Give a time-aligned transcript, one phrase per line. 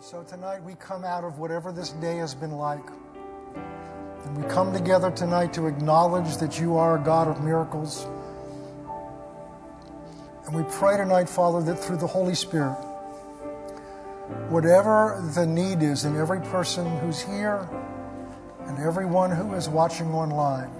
[0.00, 2.88] So tonight we come out of whatever this day has been like.
[4.24, 8.06] And we come together tonight to acknowledge that you are a God of miracles.
[10.46, 12.78] And we pray tonight, Father, that through the Holy Spirit,
[14.50, 17.68] whatever the need is in every person who's here
[18.66, 20.70] and everyone who is watching online,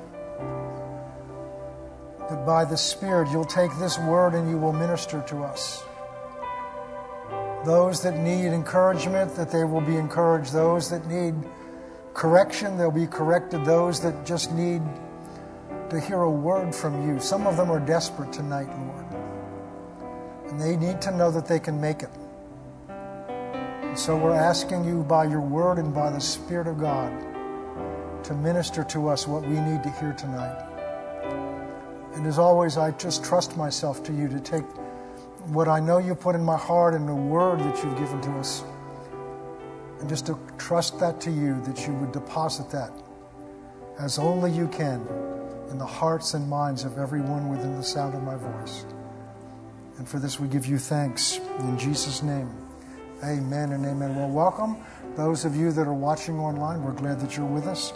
[2.31, 5.83] that by the Spirit you'll take this word and you will minister to us.
[7.65, 10.53] Those that need encouragement, that they will be encouraged.
[10.53, 11.35] Those that need
[12.15, 13.65] correction, they'll be corrected.
[13.65, 14.83] Those that just need
[15.91, 17.19] to hear a word from you.
[17.21, 19.07] Some of them are desperate tonight, Lord.
[20.49, 22.11] And they need to know that they can make it.
[22.89, 27.13] And so we're asking you by your word and by the Spirit of God
[28.25, 30.65] to minister to us what we need to hear tonight.
[32.15, 34.65] And as always, I just trust myself to you to take
[35.49, 38.31] what I know you put in my heart and the word that you've given to
[38.39, 38.63] us,
[40.01, 42.93] and just to trust that to you, that you would deposit that
[43.99, 45.07] as only you can
[45.71, 48.87] in the hearts and minds of everyone within the sound of my voice.
[49.99, 52.51] And for this we give you thanks in Jesus' name.
[53.25, 54.15] Amen and amen.
[54.15, 54.77] Well, welcome
[55.17, 56.85] those of you that are watching online.
[56.85, 57.93] We're glad that you're with us.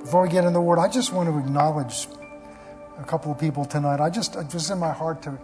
[0.00, 2.08] Before we get in the word, I just want to acknowledge
[2.98, 4.00] a couple of people tonight.
[4.00, 5.38] I just, it was in my heart to,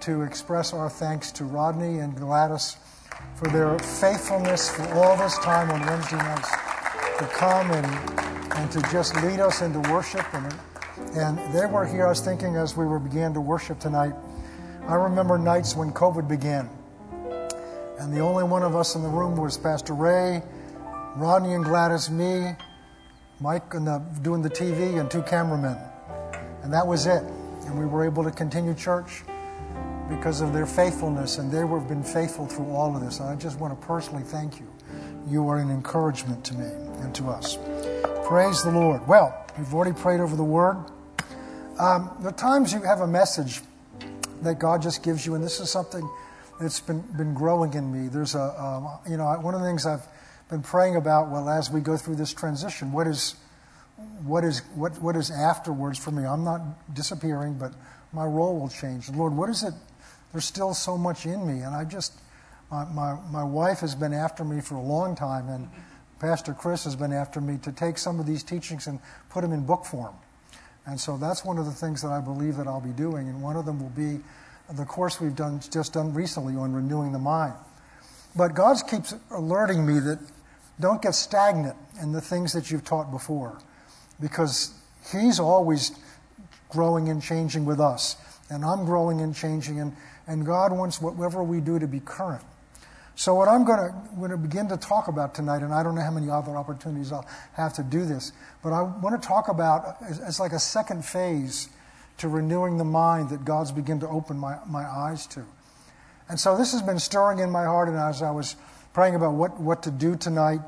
[0.00, 2.76] to express our thanks to Rodney and Gladys
[3.34, 6.50] for their faithfulness for all this time on Wednesday nights
[7.18, 7.86] to come and,
[8.56, 10.24] and to just lead us into worship.
[10.32, 10.54] And,
[11.14, 14.14] and they were here, I was thinking as we were began to worship tonight,
[14.86, 16.68] I remember nights when COVID began.
[17.98, 20.42] And the only one of us in the room was Pastor Ray,
[21.16, 22.52] Rodney and Gladys, me,
[23.40, 25.76] Mike and the, doing the TV, and two cameramen.
[26.62, 27.22] And that was it.
[27.66, 29.22] And we were able to continue church
[30.10, 33.20] because of their faithfulness, and they have been faithful through all of this.
[33.20, 34.66] And I just want to personally thank you.
[35.28, 36.66] You are an encouragement to me
[37.02, 37.56] and to us.
[38.26, 39.06] Praise the Lord.
[39.06, 40.76] Well, we've already prayed over the word.
[41.78, 43.60] Um, the times you have a message
[44.42, 46.08] that God just gives you, and this is something
[46.60, 48.08] that's been, been growing in me.
[48.08, 50.06] There's a, um, you know, one of the things I've
[50.50, 53.36] been praying about, well, as we go through this transition, what is,
[54.24, 56.24] what is, what, what is afterwards for me?
[56.24, 56.60] I'm not
[56.94, 57.72] disappearing, but
[58.12, 59.08] my role will change.
[59.10, 59.74] Lord, what is it?
[60.32, 62.12] There's still so much in me, and I just,
[62.70, 65.68] my, my, my wife has been after me for a long time, and
[66.20, 69.52] Pastor Chris has been after me to take some of these teachings and put them
[69.52, 70.14] in book form.
[70.86, 73.42] And so that's one of the things that I believe that I'll be doing, and
[73.42, 74.20] one of them will be
[74.72, 77.54] the course we've done just done recently on renewing the mind.
[78.36, 80.20] But God keeps alerting me that
[80.78, 83.58] don't get stagnant in the things that you've taught before,
[84.20, 84.74] because
[85.10, 85.92] He's always
[86.68, 88.16] growing and changing with us,
[88.48, 89.96] and I'm growing and changing, and,
[90.30, 92.44] and God wants whatever we do to be current.
[93.16, 95.96] So, what I'm going to, going to begin to talk about tonight, and I don't
[95.96, 98.32] know how many other opportunities I'll have to do this,
[98.62, 101.68] but I want to talk about it's like a second phase
[102.18, 105.44] to renewing the mind that God's begun to open my, my eyes to.
[106.28, 108.54] And so this has been stirring in my heart, and as I was
[108.94, 110.60] praying about what, what to do tonight,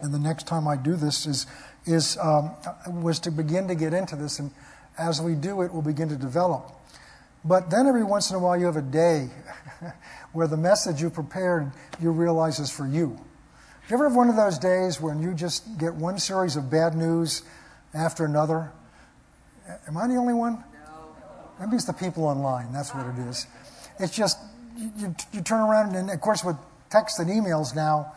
[0.00, 1.46] and the next time I do this is,
[1.84, 2.52] is um,
[2.88, 4.50] was to begin to get into this, and
[4.96, 6.72] as we do it, we'll begin to develop.
[7.44, 9.28] But then every once in a while, you have a day
[10.32, 13.08] where the message you prepared you realize is for you.
[13.08, 16.70] Do you ever have one of those days when you just get one series of
[16.70, 17.42] bad news
[17.94, 18.72] after another?
[19.88, 20.54] Am I the only one?
[20.54, 21.14] No.
[21.60, 22.72] Maybe it's the people online.
[22.72, 23.46] That's what it is.
[23.98, 24.38] It's just,
[24.76, 26.56] you, you turn around, and of course, with
[26.90, 28.12] text and emails now,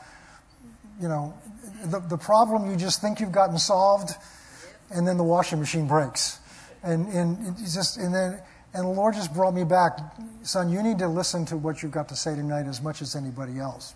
[1.01, 1.33] you know,
[1.85, 4.11] the, the problem you just think you've gotten solved,
[4.91, 6.39] and then the washing machine breaks.
[6.83, 8.39] And, and, just, and then,
[8.75, 9.97] and the Lord just brought me back.
[10.43, 13.15] Son, you need to listen to what you've got to say tonight as much as
[13.15, 13.95] anybody else.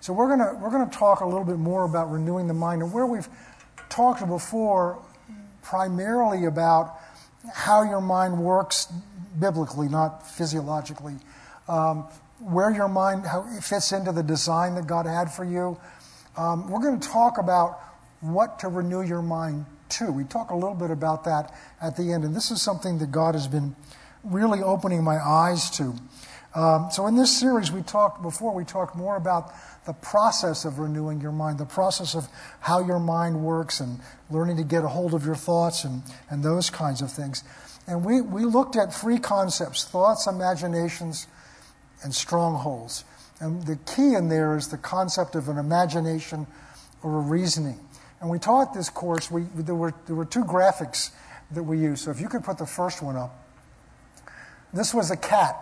[0.00, 2.82] So we're going we're gonna talk a little bit more about renewing the mind.
[2.82, 3.28] And where we've
[3.88, 5.00] talked before
[5.62, 6.98] primarily about
[7.54, 8.92] how your mind works
[9.38, 11.14] biblically, not physiologically.
[11.68, 12.08] Um,
[12.40, 15.78] where your mind how it fits into the design that God had for you.
[16.36, 17.78] Um, we're going to talk about
[18.20, 20.10] what to renew your mind to.
[20.10, 23.10] We talk a little bit about that at the end, and this is something that
[23.10, 23.74] God has been
[24.24, 25.94] really opening my eyes to.
[26.54, 28.54] Um, so in this series, we talked before.
[28.54, 29.52] We talked more about
[29.86, 32.28] the process of renewing your mind, the process of
[32.60, 33.98] how your mind works and
[34.30, 37.42] learning to get a hold of your thoughts and, and those kinds of things.
[37.86, 41.26] And we, we looked at three concepts thoughts, imaginations,
[42.04, 43.04] and strongholds.
[43.40, 46.46] And the key in there is the concept of an imagination
[47.02, 47.80] or a reasoning.
[48.22, 51.10] And we taught this course, we, there, were, there were two graphics
[51.50, 52.04] that we used.
[52.04, 53.36] So if you could put the first one up.
[54.72, 55.56] This was a cat.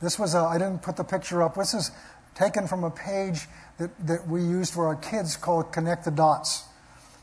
[0.00, 1.54] This was a, I didn't put the picture up.
[1.54, 1.90] This is
[2.34, 3.46] taken from a page
[3.76, 6.64] that, that we used for our kids called Connect the Dots.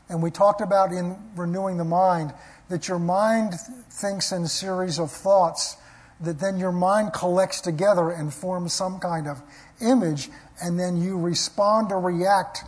[0.08, 2.32] And we talked about in renewing the mind
[2.68, 3.54] that your mind
[3.90, 5.76] thinks in series of thoughts
[6.20, 9.42] that then your mind collects together and forms some kind of
[9.80, 10.28] image,
[10.62, 12.62] and then you respond or react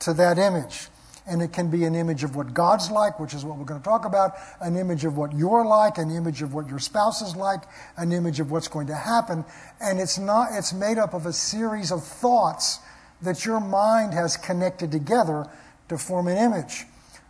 [0.00, 0.88] to that image.
[1.30, 3.80] And it can be an image of what God's like, which is what we're going
[3.80, 7.22] to talk about, an image of what you're like, an image of what your spouse
[7.22, 7.62] is like,
[7.96, 9.44] an image of what's going to happen.
[9.80, 12.80] And it's not, it's made up of a series of thoughts
[13.22, 15.46] that your mind has connected together
[15.88, 16.84] to form an image.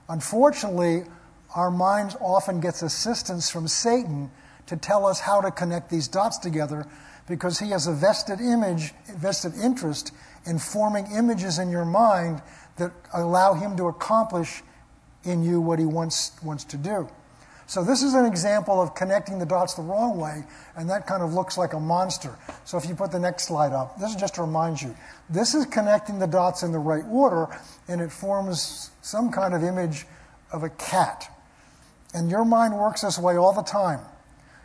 [0.09, 1.03] Unfortunately,
[1.55, 4.31] our mind often gets assistance from Satan
[4.67, 6.87] to tell us how to connect these dots together
[7.29, 10.13] because he has a vested image, vested interest
[10.47, 12.41] in forming images in your mind
[12.81, 14.63] that allow him to accomplish
[15.25, 17.09] in you what he wants, wants to do.
[17.67, 20.43] So, this is an example of connecting the dots the wrong way,
[20.75, 22.37] and that kind of looks like a monster.
[22.65, 24.93] So, if you put the next slide up, this is just to remind you
[25.29, 27.47] this is connecting the dots in the right order,
[27.87, 30.05] and it forms some kind of image
[30.53, 31.31] of a cat.
[32.13, 34.01] And your mind works this way all the time.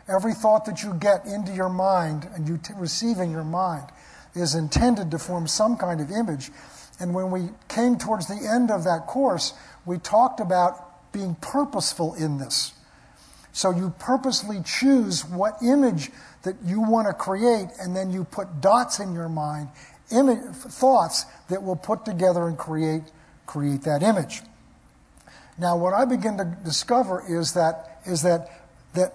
[0.08, 3.86] Every thought that you get into your mind and you t- receive in your mind
[4.34, 6.50] is intended to form some kind of image.
[6.98, 9.52] And when we came towards the end of that course,
[9.84, 12.72] we talked about being purposeful in this.
[13.52, 16.10] So you purposely choose what image
[16.42, 19.68] that you want to create, and then you put dots in your mind,
[20.10, 23.02] image, thoughts that will put together and create,
[23.46, 24.42] create that image.
[25.58, 28.50] Now, what I begin to discover is that, is that,
[28.94, 29.14] that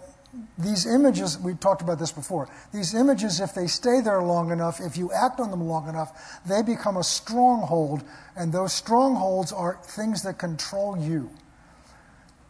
[0.58, 4.80] these images, we talked about this before, these images, if they stay there long enough,
[4.80, 8.04] if you act on them long enough, they become a stronghold,
[8.36, 11.30] and those strongholds are things that control you.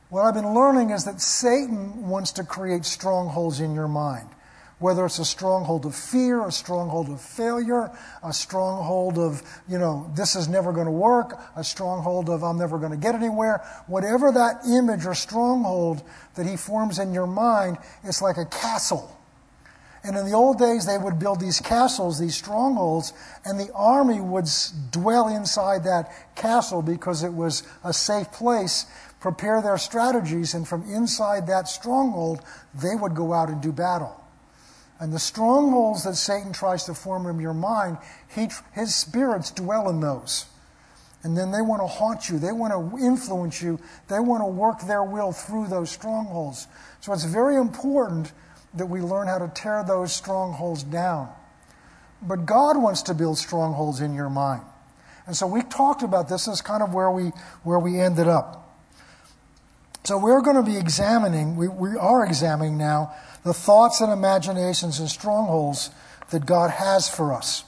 [0.09, 4.27] What I've been learning is that Satan wants to create strongholds in your mind
[4.81, 7.91] whether it's a stronghold of fear, a stronghold of failure,
[8.23, 12.57] a stronghold of, you know, this is never going to work, a stronghold of I'm
[12.57, 16.01] never going to get anywhere, whatever that image or stronghold
[16.33, 19.15] that he forms in your mind, it's like a castle.
[20.03, 23.13] And in the old days, they would build these castles, these strongholds,
[23.45, 24.47] and the army would
[24.89, 28.87] dwell inside that castle because it was a safe place,
[29.19, 32.41] prepare their strategies, and from inside that stronghold,
[32.73, 34.20] they would go out and do battle.
[35.01, 37.97] And the strongholds that Satan tries to form in your mind,
[38.35, 40.45] he, his spirits dwell in those.
[41.23, 42.37] And then they want to haunt you.
[42.37, 43.79] They want to influence you.
[44.09, 46.67] They want to work their will through those strongholds.
[46.99, 48.31] So it's very important
[48.75, 51.29] that we learn how to tear those strongholds down.
[52.21, 54.61] But God wants to build strongholds in your mind.
[55.25, 56.47] And so we talked about this.
[56.47, 57.31] Is kind of where we,
[57.63, 58.61] where we ended up.
[60.03, 64.99] So we're going to be examining, we, we are examining now the thoughts and imaginations
[64.99, 65.89] and strongholds
[66.29, 67.63] that God has for us.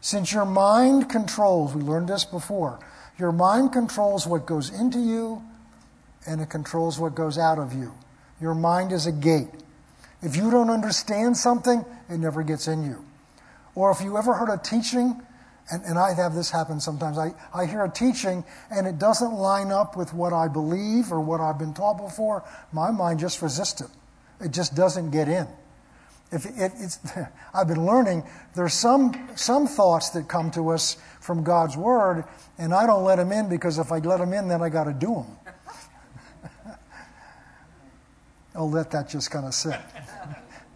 [0.00, 2.78] Since your mind controls, we learned this before,
[3.18, 5.42] your mind controls what goes into you
[6.26, 7.92] and it controls what goes out of you.
[8.40, 9.48] Your mind is a gate.
[10.22, 13.04] If you don't understand something, it never gets in you.
[13.74, 15.20] Or if you ever heard a teaching,
[15.70, 19.32] and, and I have this happen sometimes, I, I hear a teaching and it doesn't
[19.32, 22.42] line up with what I believe or what I've been taught before,
[22.72, 23.90] my mind just resists it.
[24.40, 25.46] It just doesn't get in.
[26.32, 26.98] If it, it's,
[27.54, 32.24] I've been learning there's some, some thoughts that come to us from God's Word,
[32.58, 34.84] and I don't let them in because if I let them in, then I got
[34.84, 36.74] to do them.
[38.54, 39.78] I'll let that just kind of sit.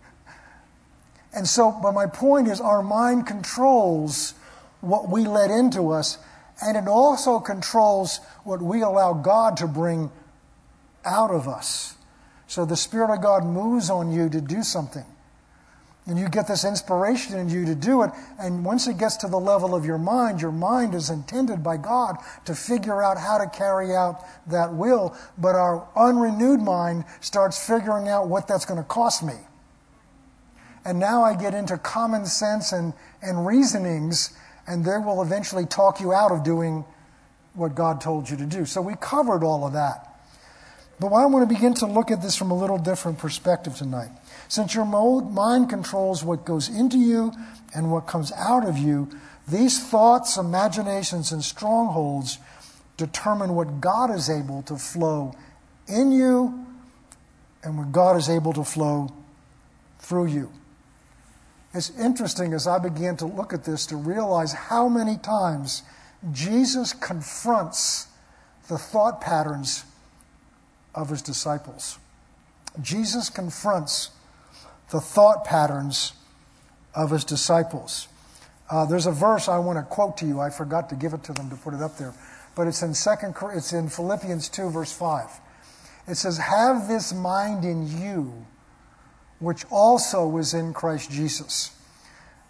[1.35, 4.35] and so, but my point is, our mind controls
[4.80, 6.18] what we let into us,
[6.62, 10.11] and it also controls what we allow God to bring
[11.04, 11.97] out of us.
[12.54, 15.04] So the Spirit of God moves on you to do something.
[16.06, 18.12] And you get this inspiration in you to do it.
[18.38, 21.78] And once it gets to the level of your mind, your mind is intended by
[21.78, 25.16] God to figure out how to carry out that will.
[25.37, 29.34] But our unrenewed mind starts figuring out what that's going to cost me.
[30.84, 34.32] And now I get into common sense and, and reasonings,
[34.68, 36.84] and they will eventually talk you out of doing
[37.54, 38.64] what God told you to do.
[38.64, 40.13] So we covered all of that.
[41.04, 44.08] But I want to begin to look at this from a little different perspective tonight.
[44.49, 47.30] Since your mind controls what goes into you
[47.75, 49.11] and what comes out of you,
[49.46, 52.38] these thoughts, imaginations, and strongholds
[52.96, 55.34] determine what God is able to flow
[55.87, 56.66] in you
[57.62, 59.12] and what God is able to flow
[59.99, 60.50] through you.
[61.75, 65.82] It's interesting as I began to look at this to realize how many times
[66.32, 68.06] Jesus confronts
[68.68, 69.84] the thought patterns
[70.94, 71.98] of his disciples.
[72.80, 74.10] Jesus confronts
[74.90, 76.12] the thought patterns
[76.94, 78.08] of his disciples.
[78.70, 80.40] Uh, there's a verse I want to quote to you.
[80.40, 82.14] I forgot to give it to them to put it up there,
[82.54, 83.34] but it's in second.
[83.52, 85.28] It's in Philippians two, verse five.
[86.06, 88.46] It says, "Have this mind in you,
[89.38, 91.70] which also was in Christ Jesus."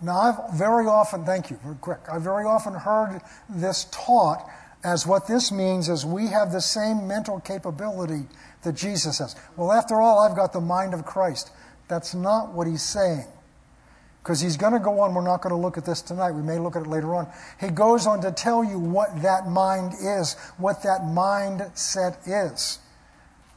[0.00, 2.00] Now, I've very often, thank you, quick.
[2.10, 4.48] I've very often heard this taught
[4.84, 8.26] as what this means is we have the same mental capability
[8.62, 9.34] that Jesus has.
[9.56, 11.50] Well, after all, I've got the mind of Christ.
[11.88, 13.24] That's not what he's saying.
[14.22, 16.42] Because he's going to go on, we're not going to look at this tonight, we
[16.42, 17.28] may look at it later on.
[17.60, 22.78] He goes on to tell you what that mind is, what that mindset is.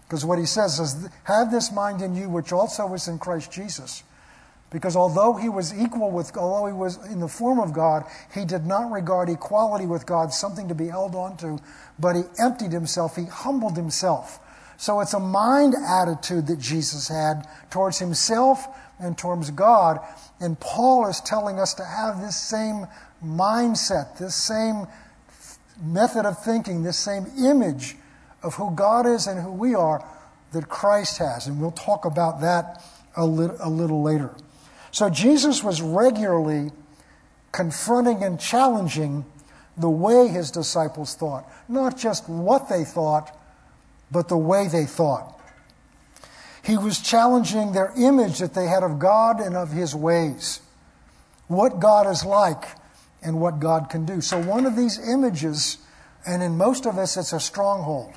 [0.03, 3.51] Because what he says is, have this mind in you, which also is in Christ
[3.51, 4.03] Jesus.
[4.69, 8.43] Because although he was equal with, although he was in the form of God, he
[8.43, 11.57] did not regard equality with God something to be held on to,
[11.97, 14.39] but he emptied himself, he humbled himself.
[14.77, 18.67] So it's a mind attitude that Jesus had towards himself
[18.99, 19.99] and towards God.
[20.39, 22.87] And Paul is telling us to have this same
[23.23, 24.85] mindset, this same
[25.81, 27.95] method of thinking, this same image
[28.43, 30.05] of who God is and who we are
[30.51, 31.47] that Christ has.
[31.47, 32.83] And we'll talk about that
[33.15, 34.35] a, li- a little later.
[34.91, 36.71] So Jesus was regularly
[37.51, 39.25] confronting and challenging
[39.77, 43.37] the way his disciples thought, not just what they thought,
[44.11, 45.37] but the way they thought.
[46.67, 50.59] He was challenging their image that they had of God and of His ways,
[51.47, 52.65] what God is like
[53.23, 54.19] and what God can do.
[54.19, 55.77] So, one of these images,
[56.25, 58.13] and in most of us, it's a stronghold.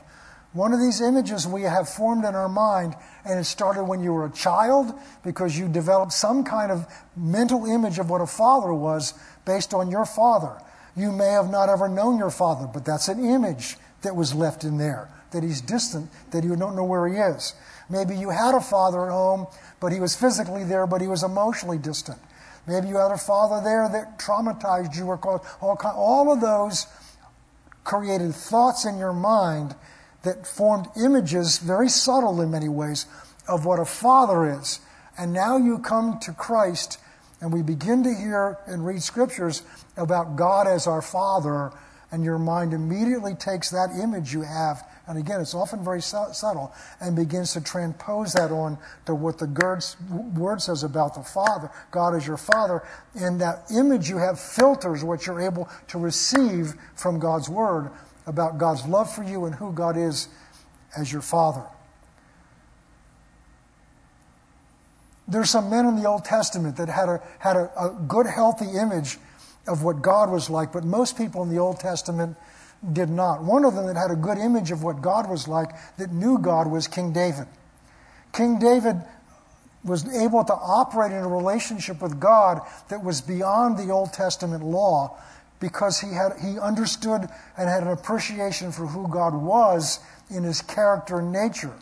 [0.52, 4.12] One of these images we have formed in our mind, and it started when you
[4.12, 4.92] were a child
[5.23, 9.14] because you developed some kind of mental image of what a father was
[9.45, 10.61] based on your father.
[10.97, 14.64] You may have not ever known your father, but that's an image that was left
[14.64, 17.54] in there, that he's distant, that you don't know where he is.
[17.88, 19.47] Maybe you had a father at home,
[19.78, 22.19] but he was physically there, but he was emotionally distant.
[22.66, 26.87] Maybe you had a father there that traumatized you or caused all, all of those
[27.85, 29.76] created thoughts in your mind
[30.22, 33.06] that formed images, very subtle in many ways,
[33.48, 34.80] of what a father is.
[35.18, 36.98] And now you come to Christ,
[37.40, 39.62] and we begin to hear and read scriptures
[39.96, 41.72] about God as our Father,
[42.12, 46.72] and your mind immediately takes that image you have and again, it's often very subtle
[47.00, 49.48] and begins to transpose that on to what the
[50.36, 51.68] word says about the Father.
[51.90, 52.86] God is your Father.
[53.16, 57.90] And that image you have filters what you're able to receive from God's word
[58.26, 60.28] about God's love for you and who God is
[60.96, 61.64] as your Father.
[65.28, 68.76] There's some men in the Old Testament that had a, had a, a good, healthy
[68.76, 69.18] image
[69.68, 72.36] of what God was like, but most people in the Old Testament
[72.92, 73.42] did not.
[73.42, 76.38] One of them that had a good image of what God was like, that knew
[76.38, 77.46] God, was King David.
[78.32, 78.96] King David
[79.84, 84.64] was able to operate in a relationship with God that was beyond the Old Testament
[84.64, 85.16] law
[85.60, 90.00] because he, had, he understood and had an appreciation for who God was
[90.30, 91.74] in his character and nature.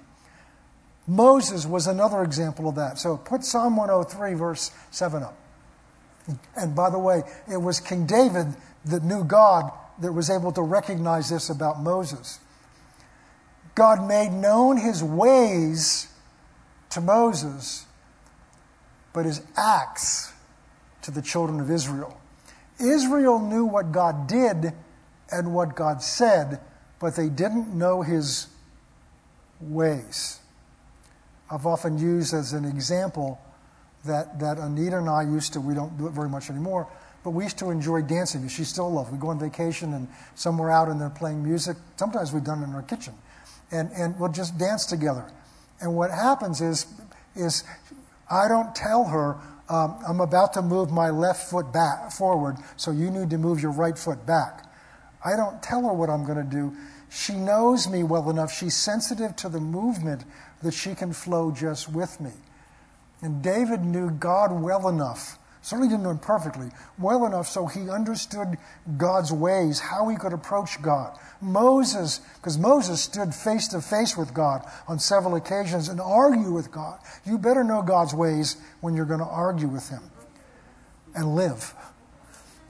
[1.06, 2.98] Moses was another example of that.
[2.98, 5.36] So put Psalm 103, verse 7 up.
[6.56, 8.48] And by the way, it was King David
[8.84, 12.40] that knew God that was able to recognize this about Moses.
[13.74, 16.08] God made known his ways
[16.90, 17.86] to Moses,
[19.12, 20.32] but his acts
[21.02, 22.17] to the children of Israel.
[22.80, 24.72] Israel knew what God did
[25.30, 26.60] and what God said,
[27.00, 28.46] but they didn't know his
[29.60, 30.40] ways.
[31.50, 33.40] I've often used as an example
[34.04, 36.88] that, that Anita and I used to, we don't do it very much anymore,
[37.24, 38.46] but we used to enjoy dancing.
[38.48, 39.10] She still loves.
[39.10, 41.76] We go on vacation and somewhere out and they're playing music.
[41.96, 43.14] Sometimes we've done it in our kitchen,
[43.70, 45.30] and and we'll just dance together.
[45.80, 46.86] And what happens is
[47.34, 47.64] is
[48.30, 49.36] I don't tell her
[49.68, 53.60] um, I'm about to move my left foot back forward, so you need to move
[53.60, 54.64] your right foot back.
[55.24, 56.76] I don't tell her what I'm going to do.
[57.10, 58.52] She knows me well enough.
[58.52, 60.24] She's sensitive to the movement
[60.62, 62.32] that she can flow just with me.
[63.22, 67.90] And David knew God well enough Certainly didn't know him perfectly, well enough so he
[67.90, 68.56] understood
[68.96, 71.18] God's ways, how he could approach God.
[71.40, 76.70] Moses, because Moses stood face to face with God on several occasions and argued with
[76.70, 76.98] God.
[77.24, 80.02] You better know God's ways when you're going to argue with him
[81.14, 81.74] and live.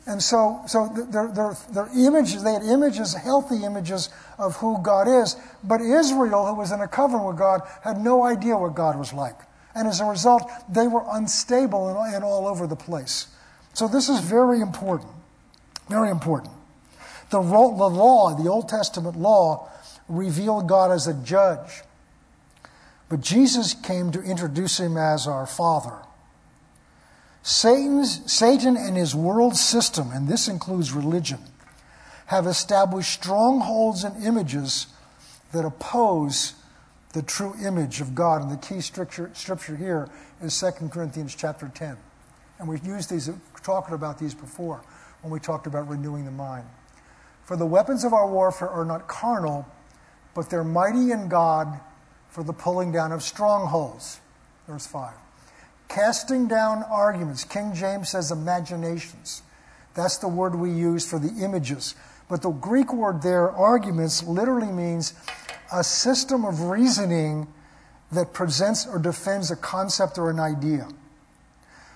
[0.07, 5.37] And so, so their images, they had images, healthy images of who God is.
[5.63, 9.13] But Israel, who was in a covenant with God, had no idea what God was
[9.13, 9.37] like.
[9.79, 13.29] And as a result, they were unstable and, all over the place.
[13.75, 15.13] So this is very important.
[15.89, 16.53] Very important.
[17.31, 19.69] The, the law, the Old Testament law,
[20.09, 21.83] revealed God as a judge.
[23.09, 25.95] But Jesus came to introduce him as our Father.
[27.45, 31.39] Satan's, Satan and his world system, and this includes religion,
[32.27, 34.89] have established strongholds and images
[35.53, 36.55] that oppose
[37.19, 38.43] the true image of God.
[38.43, 40.09] And the key scripture, scripture here
[40.41, 41.97] is 2 Corinthians chapter 10.
[42.61, 43.29] And we've used these,
[43.65, 44.83] talked about these before
[45.23, 46.65] when we talked about renewing the mind.
[47.43, 49.67] For the weapons of our warfare are not carnal,
[50.33, 51.81] but they're mighty in God
[52.31, 54.21] for the pulling down of strongholds.
[54.69, 55.13] Verse 5.
[55.89, 57.43] Casting down arguments.
[57.43, 59.43] King James says imaginations.
[59.95, 61.97] That's the word we use for the images.
[62.29, 65.15] But the Greek word there, arguments, literally means
[65.73, 67.47] a system of reasoning
[68.13, 70.89] that presents or defends a concept or an idea.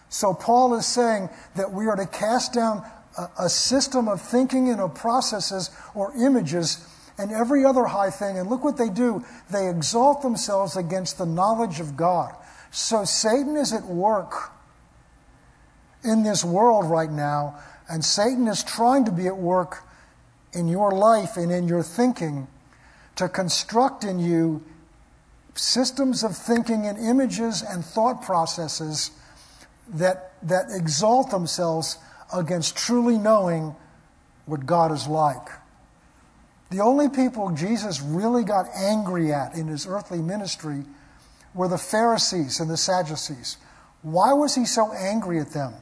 [0.08, 2.84] So Paul is saying that we are to cast down
[3.16, 6.86] a, a system of thinking and of processes or images
[7.18, 8.38] and every other high thing.
[8.38, 9.24] And look what they do.
[9.50, 12.34] They exalt themselves against the knowledge of God.
[12.70, 14.50] So Satan is at work
[16.04, 17.58] in this world right now,
[17.88, 19.84] and Satan is trying to be at work
[20.52, 22.46] in your life and in your thinking
[23.16, 24.62] to construct in you
[25.54, 29.10] systems of thinking and images and thought processes
[29.88, 31.98] that, that exalt themselves
[32.34, 33.74] against truly knowing
[34.46, 35.48] what God is like.
[36.70, 40.84] The only people Jesus really got angry at in his earthly ministry
[41.54, 43.58] were the Pharisees and the Sadducees.
[44.00, 45.74] Why was he so angry at them?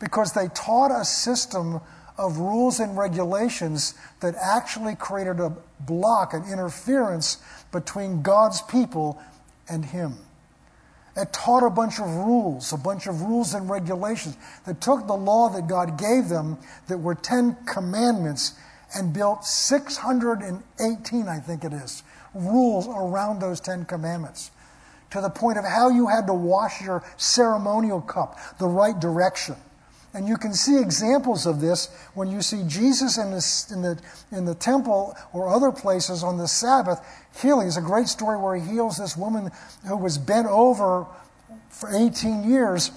[0.00, 1.80] Because they taught a system
[2.18, 7.38] of rules and regulations that actually created a block, an interference
[7.70, 9.20] between God's people
[9.68, 10.16] and Him.
[11.16, 15.16] It taught a bunch of rules, a bunch of rules and regulations that took the
[15.16, 18.54] law that God gave them, that were Ten Commandments,
[18.94, 22.02] and built 618, I think it is,
[22.34, 24.50] rules around those Ten Commandments
[25.10, 29.56] to the point of how you had to wash your ceremonial cup the right direction
[30.14, 34.00] and you can see examples of this when you see Jesus in, the in, the,
[34.36, 37.00] in the temple or other places on the Sabbath
[37.40, 37.66] healing.
[37.66, 39.50] It's a great story where he heals this woman
[39.88, 41.06] who was bent over
[41.70, 42.90] for 18 years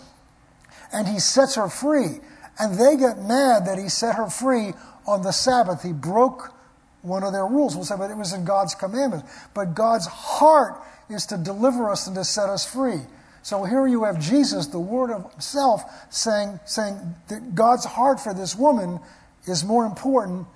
[0.92, 2.20] and he sets her free.
[2.60, 4.74] And they get mad that he set her free
[5.08, 5.84] on the Sabbath.
[5.84, 6.54] He broke
[7.02, 7.76] one of their rules.
[7.76, 9.26] We'll say, but it was in God's commandment.
[9.54, 13.02] But God's heart is to deliver us and to set us free.
[13.46, 18.34] So here you have Jesus, the Word of Himself, saying, saying that God's heart for
[18.34, 19.00] this woman
[19.46, 20.48] is more important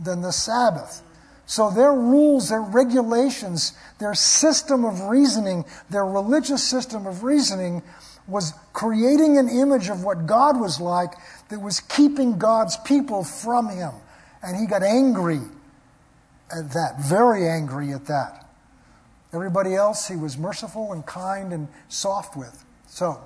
[0.00, 1.02] than the Sabbath.
[1.46, 7.82] So their rules, their regulations, their system of reasoning, their religious system of reasoning
[8.28, 11.14] was creating an image of what God was like
[11.48, 13.90] that was keeping God's people from Him.
[14.44, 15.40] And he got angry
[16.56, 18.47] at that, very angry at that.
[19.32, 22.64] Everybody else he was merciful and kind and soft with.
[22.86, 23.20] So,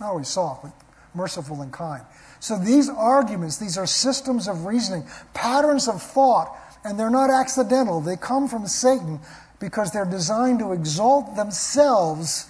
[0.00, 0.72] not always soft, but
[1.14, 2.04] merciful and kind.
[2.40, 8.00] So these arguments, these are systems of reasoning, patterns of thought, and they're not accidental.
[8.00, 9.20] They come from Satan
[9.58, 12.48] because they're designed to exalt themselves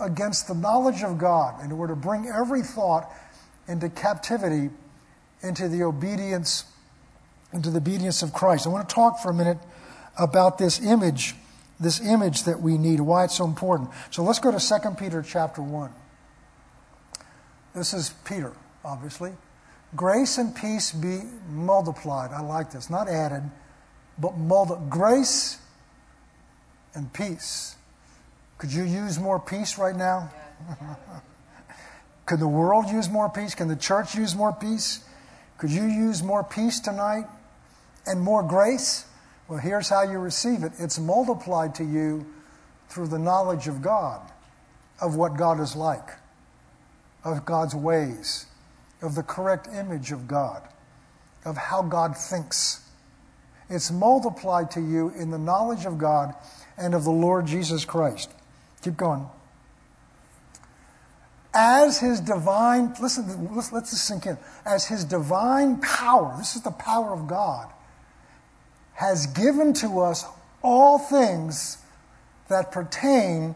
[0.00, 3.10] against the knowledge of God in order to bring every thought
[3.68, 4.70] into captivity
[5.42, 6.64] into the obedience
[7.52, 8.66] into the obedience of Christ.
[8.66, 9.58] I want to talk for a minute
[10.16, 11.34] about this image
[11.80, 13.90] this image that we need, why it's so important.
[14.10, 15.90] So let's go to 2 Peter chapter 1.
[17.74, 18.52] This is Peter,
[18.84, 19.32] obviously.
[19.96, 22.30] Grace and peace be multiplied.
[22.32, 22.90] I like this.
[22.90, 23.42] Not added,
[24.18, 25.58] but multi- grace
[26.94, 27.76] and peace.
[28.58, 30.30] Could you use more peace right now?
[32.26, 33.54] Could the world use more peace?
[33.54, 35.02] Can the church use more peace?
[35.58, 37.26] Could you use more peace tonight
[38.06, 39.06] and more grace?
[39.50, 42.24] Well, here's how you receive it it's multiplied to you
[42.88, 44.22] through the knowledge of God,
[45.00, 46.10] of what God is like,
[47.24, 48.46] of God's ways,
[49.02, 50.62] of the correct image of God,
[51.44, 52.88] of how God thinks.
[53.68, 56.32] It's multiplied to you in the knowledge of God
[56.78, 58.30] and of the Lord Jesus Christ.
[58.82, 59.26] Keep going.
[61.52, 64.38] As his divine, listen, let's, let this sink in.
[64.64, 67.72] As his divine power, this is the power of God
[69.00, 70.26] has given to us
[70.62, 71.78] all things
[72.48, 73.54] that pertain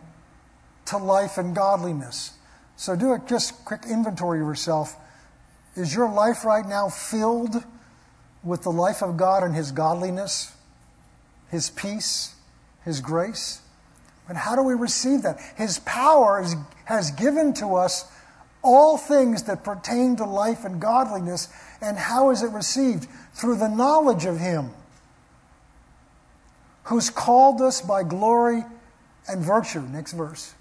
[0.87, 2.33] to life and godliness.
[2.77, 4.97] So do a just quick inventory of yourself.
[5.77, 7.63] Is your life right now filled
[8.43, 10.51] with the life of God and His godliness,
[11.51, 12.35] His peace,
[12.83, 13.61] His grace?
[14.31, 15.39] And how do we receive that?
[15.59, 18.11] His power is, has given to us
[18.63, 21.49] all things that pertain to life and godliness.
[21.83, 23.09] And how is it received?
[23.35, 24.71] Through the knowledge of Him
[26.85, 28.65] who's called us by glory
[29.29, 29.81] and virtue.
[29.81, 30.55] Next verse.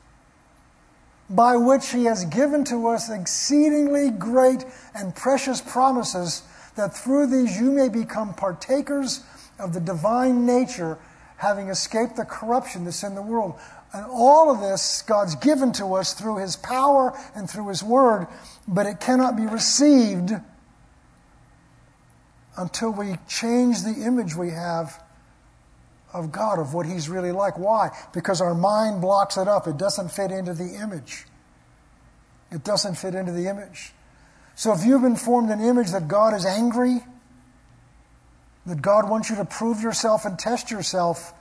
[1.30, 6.44] by which he has given to us exceedingly great and precious promises,
[6.76, 9.22] that through these you may become partakers
[9.60, 10.98] of the divine nature,
[11.38, 13.56] having escaped the corruption that's in the world.
[13.94, 18.28] And all of this God's given to us through his power and through his word,
[18.68, 20.32] but it cannot be received
[22.58, 25.03] until we change the image we have
[26.13, 27.58] of God, of what He's really like.
[27.58, 27.89] Why?
[28.13, 29.67] Because our mind blocks it up.
[29.67, 31.26] It doesn't fit into the image.
[32.52, 33.93] It doesn't fit into the image.
[34.56, 36.99] So if you've been formed an image that God is angry,
[38.65, 41.34] that God wants you to prove yourself and test yourself,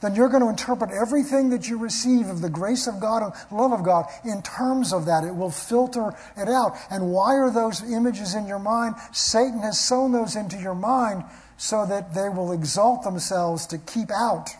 [0.00, 3.32] then you're going to interpret everything that you receive of the grace of God and
[3.56, 5.24] love of God in terms of that.
[5.24, 6.76] It will filter it out.
[6.90, 8.96] And why are those images in your mind?
[9.12, 11.24] Satan has sown those into your mind
[11.62, 14.50] so that they will exalt themselves to keep out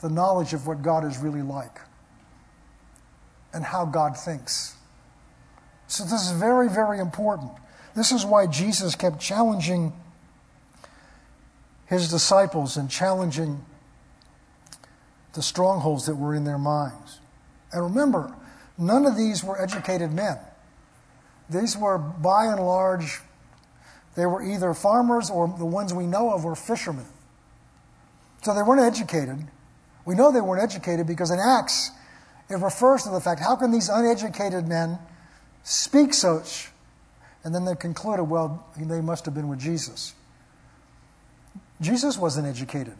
[0.00, 1.78] the knowledge of what God is really like
[3.52, 4.76] and how God thinks.
[5.88, 7.50] So, this is very, very important.
[7.94, 9.92] This is why Jesus kept challenging
[11.84, 13.62] his disciples and challenging
[15.34, 17.20] the strongholds that were in their minds.
[17.72, 18.34] And remember,
[18.78, 20.38] none of these were educated men.
[21.50, 23.20] These were, by and large,
[24.14, 27.06] they were either farmers or the ones we know of were fishermen.
[28.42, 29.38] So they weren't educated.
[30.04, 31.90] We know they weren't educated because in Acts,
[32.50, 34.98] it refers to the fact how can these uneducated men
[35.62, 36.70] speak such?
[37.44, 40.14] And then they concluded, well, they must have been with Jesus.
[41.80, 42.96] Jesus wasn't educated.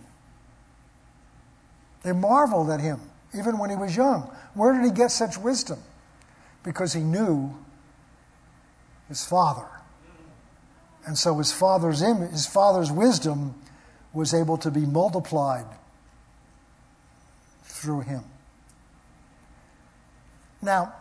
[2.03, 3.01] They marveled at him,
[3.37, 4.23] even when he was young.
[4.55, 5.79] Where did he get such wisdom?
[6.65, 7.55] Because he knew
[9.09, 9.69] his father.
[11.05, 13.55] And so his father's, his father's wisdom
[14.13, 15.67] was able to be multiplied
[17.65, 18.25] through him.
[20.61, 20.95] Now,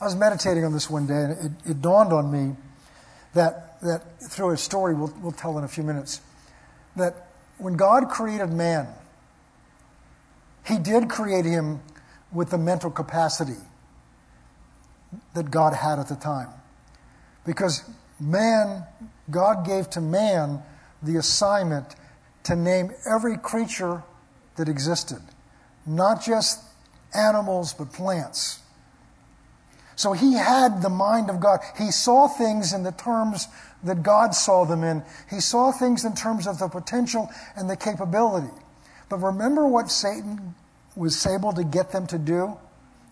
[0.00, 2.56] I was meditating on this one day, and it, it dawned on me
[3.34, 6.20] that, that through a story we'll, we'll tell in a few minutes,
[6.96, 8.88] that when God created man,
[10.66, 11.80] he did create him
[12.32, 13.60] with the mental capacity
[15.34, 16.48] that God had at the time.
[17.44, 17.88] Because
[18.20, 18.84] man,
[19.30, 20.62] God gave to man
[21.02, 21.94] the assignment
[22.44, 24.02] to name every creature
[24.56, 25.20] that existed,
[25.86, 26.62] not just
[27.14, 28.60] animals, but plants.
[29.96, 31.60] So he had the mind of God.
[31.78, 33.46] He saw things in the terms
[33.84, 35.02] that God saw them in.
[35.30, 38.52] He saw things in terms of the potential and the capability.
[39.08, 40.54] But remember what Satan
[40.96, 42.56] was able to get them to do?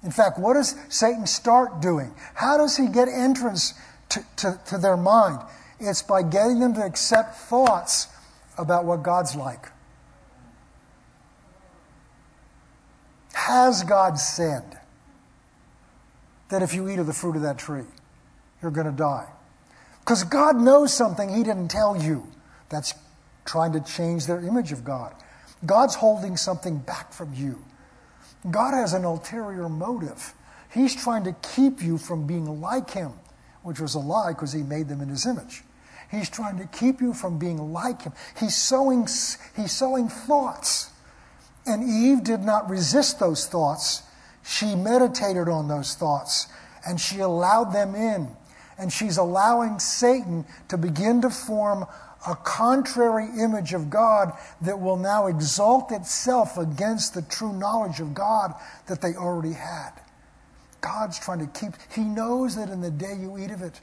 [0.03, 2.13] In fact, what does Satan start doing?
[2.35, 3.75] How does he get entrance
[4.37, 5.41] to, to, their mind.
[5.81, 8.09] It's by getting them to accept thoughts
[8.59, 9.71] about what God's like.
[13.33, 14.79] Has God said
[16.49, 17.85] that if you eat of the fruit of that tree,
[18.61, 19.27] you're going to die?
[20.01, 22.27] Because God knows something He didn't tell you.
[22.69, 22.95] That's
[23.45, 25.15] trying to change their image of God.
[25.67, 27.65] God's holding something back from you.
[28.51, 30.35] God has an ulterior motive.
[30.73, 33.13] He's trying to keep you from being like Him
[33.63, 35.63] which was a lie because he made them in his image.
[36.11, 38.13] He's trying to keep you from being like him.
[38.39, 39.09] He's sowing,
[39.57, 40.91] he's sowing thoughts.
[41.67, 44.03] And Eve did not resist those thoughts.
[44.45, 46.49] She meditated on those thoughts
[46.87, 48.29] and she allowed them in.
[48.79, 51.87] And she's allowing Satan to begin to form
[52.27, 58.15] a contrary image of God that will now exalt itself against the true knowledge of
[58.15, 58.55] God
[58.87, 59.93] that they already had.
[60.83, 63.81] God's trying to keep, He knows that in the day you eat of it,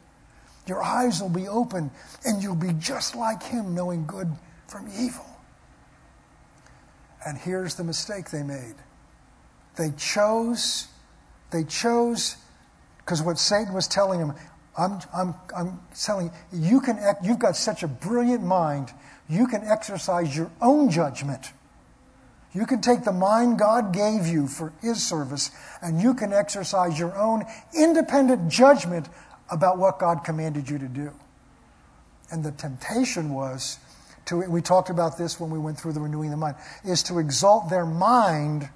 [0.68, 1.90] your eyes will be open
[2.24, 4.30] and you'll be just like Him, knowing good
[4.68, 5.26] from evil.
[7.26, 8.76] And here's the mistake they made
[9.78, 10.88] they chose,
[11.52, 12.36] they chose,
[12.98, 14.34] because what Satan was telling them,
[14.78, 18.92] I'm, I'm, I'm telling you, you can, you've got such a brilliant mind,
[19.30, 21.54] you can exercise your own judgment
[22.54, 26.98] you can take the mind God gave you for His service and you can exercise
[26.98, 29.08] your own independent judgment
[29.52, 31.12] about what God commanded you to do.
[32.32, 33.80] And the temptation was
[34.26, 37.20] to, we talked about this when we went through the renewing the mind, is to
[37.20, 38.70] exalt their mind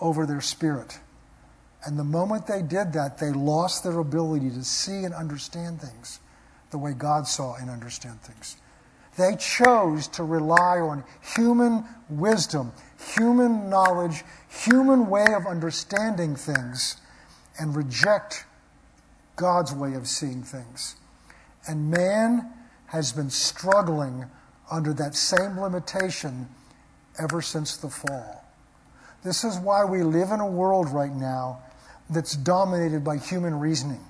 [0.00, 0.98] over their spirit.
[1.84, 6.20] And the moment they did that, they lost their ability to see and understand things
[6.70, 8.56] the way God saw and understand things.
[9.16, 12.72] They chose to rely on human wisdom,
[13.16, 16.96] human knowledge, human way of understanding things,
[17.58, 18.44] and reject
[19.36, 20.96] God's way of seeing things.
[21.66, 22.52] And man
[22.86, 24.26] has been struggling
[24.70, 26.48] under that same limitation
[27.18, 28.44] ever since the fall.
[29.24, 31.62] This is why we live in a world right now
[32.10, 34.04] that's dominated by human reasoning.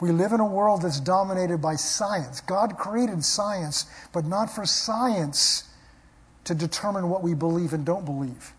[0.00, 2.40] We live in a world that's dominated by science.
[2.40, 5.64] God created science, but not for science
[6.44, 8.54] to determine what we believe and don't believe.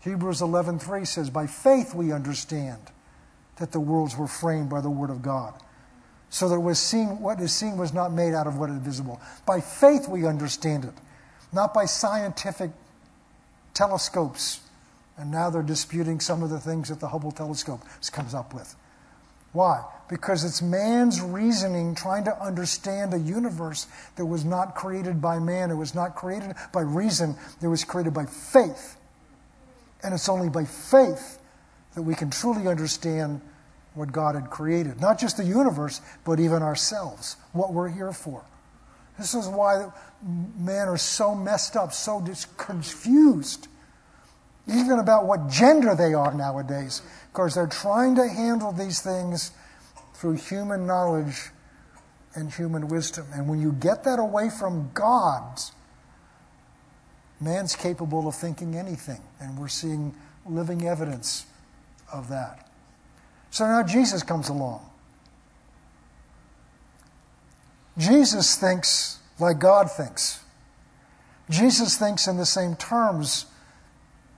[0.00, 2.90] Hebrews 11:3 says, "By faith we understand
[3.56, 5.54] that the worlds were framed by the word of God."
[6.28, 9.20] So that was seen, what is seen was not made out of what is visible.
[9.46, 10.94] By faith we understand it,
[11.52, 12.72] not by scientific
[13.74, 14.60] telescopes.
[15.16, 18.74] And now they're disputing some of the things that the Hubble telescope comes up with.
[19.52, 19.84] Why?
[20.12, 25.70] Because it's man's reasoning trying to understand a universe that was not created by man.
[25.70, 27.34] It was not created by reason.
[27.62, 28.98] It was created by faith.
[30.02, 31.38] And it's only by faith
[31.94, 33.40] that we can truly understand
[33.94, 35.00] what God had created.
[35.00, 38.44] Not just the universe, but even ourselves, what we're here for.
[39.18, 39.86] This is why
[40.58, 42.22] men are so messed up, so
[42.58, 43.66] confused,
[44.68, 47.00] even about what gender they are nowadays,
[47.32, 49.52] because they're trying to handle these things
[50.22, 51.50] through human knowledge
[52.36, 53.26] and human wisdom.
[53.34, 55.60] And when you get that away from God,
[57.40, 59.20] man's capable of thinking anything.
[59.40, 60.14] And we're seeing
[60.46, 61.46] living evidence
[62.12, 62.70] of that.
[63.50, 64.88] So now Jesus comes along.
[67.98, 70.38] Jesus thinks like God thinks.
[71.50, 73.46] Jesus thinks in the same terms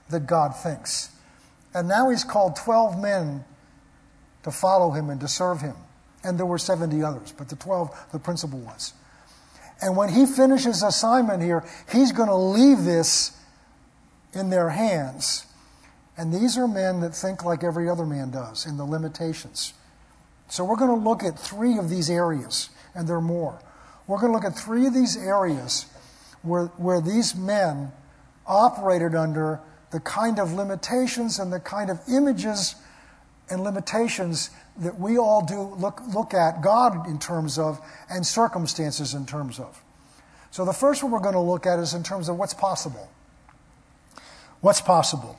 [0.08, 1.10] that God thinks.
[1.74, 3.44] And now he's called 12 men
[4.44, 5.74] to follow him and to serve him.
[6.22, 8.94] And there were 70 others, but the 12, the principal ones.
[9.82, 13.36] And when he finishes assignment here, he's going to leave this
[14.32, 15.46] in their hands.
[16.16, 19.74] And these are men that think like every other man does in the limitations.
[20.48, 23.60] So we're going to look at three of these areas, and there are more.
[24.06, 25.86] We're going to look at three of these areas
[26.42, 27.90] where, where these men
[28.46, 32.76] operated under the kind of limitations and the kind of images
[33.50, 37.80] and limitations that we all do look, look at God in terms of
[38.10, 39.82] and circumstances in terms of.
[40.50, 43.10] So the first one we're going to look at is in terms of what's possible.
[44.60, 45.36] What's possible?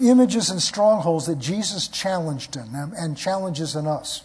[0.00, 4.24] Images and strongholds that Jesus challenged in them and challenges in us.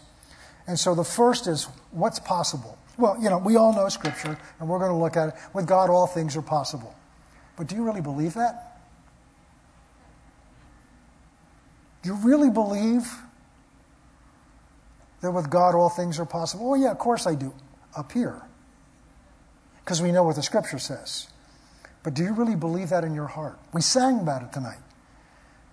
[0.66, 2.78] And so the first is what's possible.
[2.98, 5.36] Well, you know, we all know Scripture, and we're going to look at it.
[5.54, 6.96] With God, all things are possible.
[7.56, 8.80] But do you really believe that?
[11.97, 13.12] Do you really believe
[15.22, 16.72] that with God all things are possible?
[16.72, 17.54] Oh, yeah, of course I do.
[17.96, 18.42] Up here.
[19.84, 21.28] Because we know what the Scripture says.
[22.04, 23.60] But do you really believe that in your heart?
[23.74, 24.80] We sang about it tonight.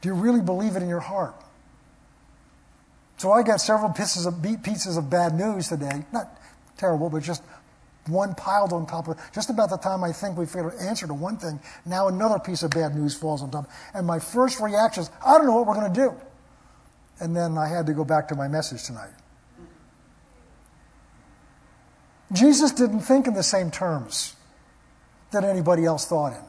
[0.01, 1.35] Do you really believe it in your heart?
[3.17, 6.05] So I got several pieces of, pieces of bad news today.
[6.13, 6.29] Not
[6.77, 7.43] terrible, but just
[8.07, 11.07] one piled on top of just about the time I think we figured an answer
[11.07, 13.71] to one thing, now another piece of bad news falls on top.
[13.95, 16.15] And my first reaction is, I don't know what we're going to do.
[17.21, 19.13] And then I had to go back to my message tonight.
[22.33, 24.35] Jesus didn't think in the same terms
[25.31, 26.43] that anybody else thought in.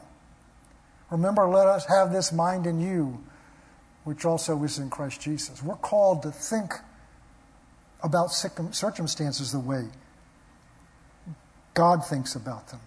[1.10, 3.22] Remember, let us have this mind in you,
[4.04, 5.62] which also is in Christ Jesus.
[5.62, 6.74] We're called to think
[8.02, 9.88] about circumstances the way
[11.76, 12.80] God thinks about them.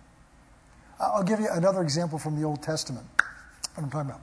[0.99, 3.05] I'll give you another example from the Old Testament.
[3.75, 4.21] What I'm talking about.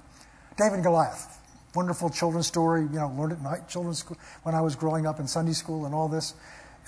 [0.59, 1.39] David and Goliath.
[1.75, 5.21] Wonderful children's story, you know, learned it in children's school when I was growing up
[5.21, 6.35] in Sunday school and all this.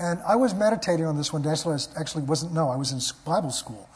[0.00, 1.50] And I was meditating on this one day.
[1.50, 3.88] Actually, I actually wasn't, no, I was in Bible school.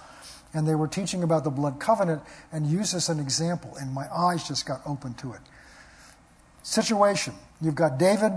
[0.55, 3.75] And they were teaching about the blood covenant and used this as an example.
[3.81, 5.41] And my eyes just got open to it.
[6.63, 8.33] Situation you've got David.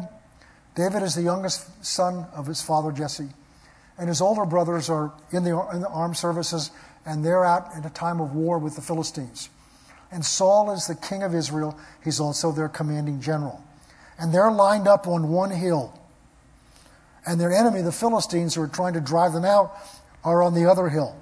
[0.73, 3.29] David is the youngest son of his father Jesse
[3.97, 6.71] and his older brothers are in the, in the armed services,
[7.05, 9.49] and they're out in a time of war with the Philistines.
[10.11, 11.77] And Saul is the king of Israel.
[12.03, 13.63] He's also their commanding general.
[14.19, 15.97] And they're lined up on one hill.
[17.25, 19.75] And their enemy, the Philistines, who are trying to drive them out,
[20.23, 21.15] are on the other hill.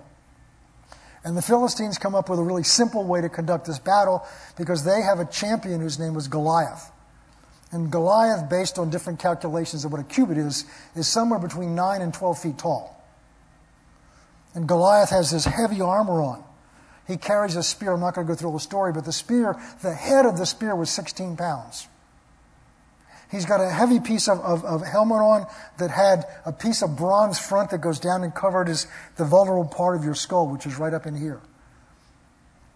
[1.24, 4.26] And the Philistines come up with a really simple way to conduct this battle
[4.58, 6.92] because they have a champion whose name was Goliath.
[7.74, 12.02] And Goliath, based on different calculations of what a cubit is, is somewhere between 9
[12.02, 13.04] and 12 feet tall.
[14.54, 16.44] And Goliath has this heavy armor on.
[17.08, 17.94] He carries a spear.
[17.94, 20.38] I'm not going to go through all the story, but the spear, the head of
[20.38, 21.88] the spear was 16 pounds.
[23.32, 25.48] He's got a heavy piece of, of, of, helmet on
[25.80, 29.66] that had a piece of bronze front that goes down and covered his, the vulnerable
[29.66, 31.42] part of your skull, which is right up in here.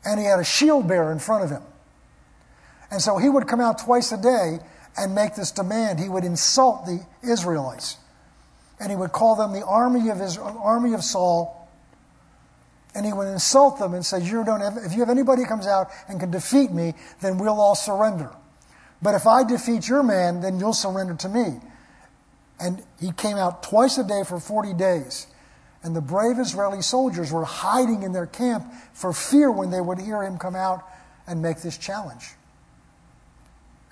[0.04, 1.62] And he had a shield bearer in front of him.
[2.90, 4.60] And so he would come out twice a day
[4.98, 6.00] and make this demand.
[6.00, 7.98] He would insult the Israelites.
[8.80, 11.58] And he would call them the army of, Israel, army of Saul
[12.98, 15.48] and he would insult them and say, you don't have, If you have anybody who
[15.48, 18.32] comes out and can defeat me, then we'll all surrender.
[19.04, 21.60] But if I defeat your man, then you'll surrender to me.
[22.60, 25.28] And he came out twice a day for 40 days.
[25.84, 30.00] And the brave Israeli soldiers were hiding in their camp for fear when they would
[30.00, 30.84] hear him come out
[31.28, 32.32] and make this challenge.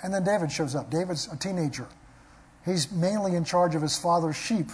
[0.06, 0.92] And then David shows up.
[0.92, 1.88] David's a teenager.
[2.64, 4.70] He's mainly in charge of his father's sheep.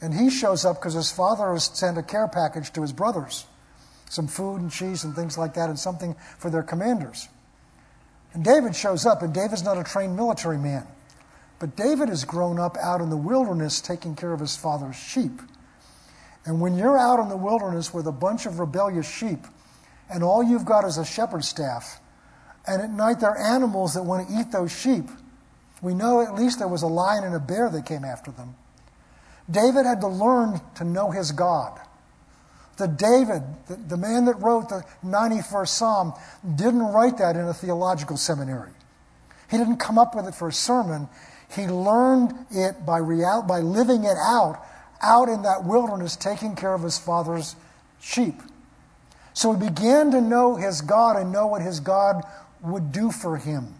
[0.00, 3.44] And he shows up because his father has sent a care package to his brothers
[4.08, 7.28] some food and cheese and things like that, and something for their commanders.
[8.34, 10.86] And David shows up, and David's not a trained military man.
[11.58, 15.40] But David has grown up out in the wilderness taking care of his father's sheep.
[16.44, 19.46] And when you're out in the wilderness with a bunch of rebellious sheep,
[20.10, 22.01] and all you've got is a shepherd's staff,
[22.66, 25.08] and at night there are animals that want to eat those sheep,
[25.82, 28.54] we know at least there was a lion and a bear that came after them.
[29.50, 31.78] David had to learn to know his God.
[32.76, 33.42] The David,
[33.88, 36.14] the, man that wrote the 91st Psalm,
[36.54, 38.70] didn't write that in a theological seminary.
[39.50, 41.08] He didn't come up with it for a sermon.
[41.54, 44.64] He learned it by, real, by living it out,
[45.02, 47.56] out in that wilderness, taking care of his father's
[48.00, 48.40] sheep.
[49.34, 52.22] So he began to know his God and know what his God
[52.62, 53.74] would do for him.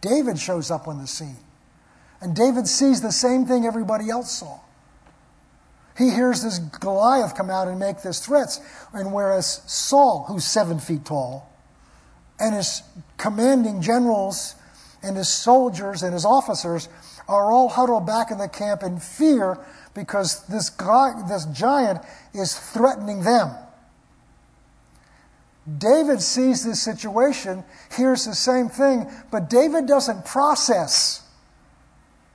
[0.00, 1.36] David shows up on the scene.
[2.20, 4.60] And David sees the same thing everybody else saw.
[5.96, 8.60] He hears this Goliath come out and make this threats.
[8.92, 11.50] And whereas Saul, who's seven feet tall,
[12.38, 12.82] and his
[13.16, 14.54] commanding generals
[15.02, 16.88] and his soldiers and his officers
[17.28, 19.58] are all huddled back in the camp in fear
[19.94, 22.00] because this, guy, this giant
[22.34, 23.50] is threatening them.
[25.78, 27.64] David sees this situation,
[27.96, 31.22] hears the same thing, but David doesn't process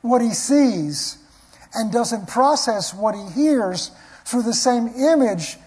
[0.01, 1.17] what he sees
[1.73, 3.91] and doesn't process what he hears
[4.25, 5.57] through the same image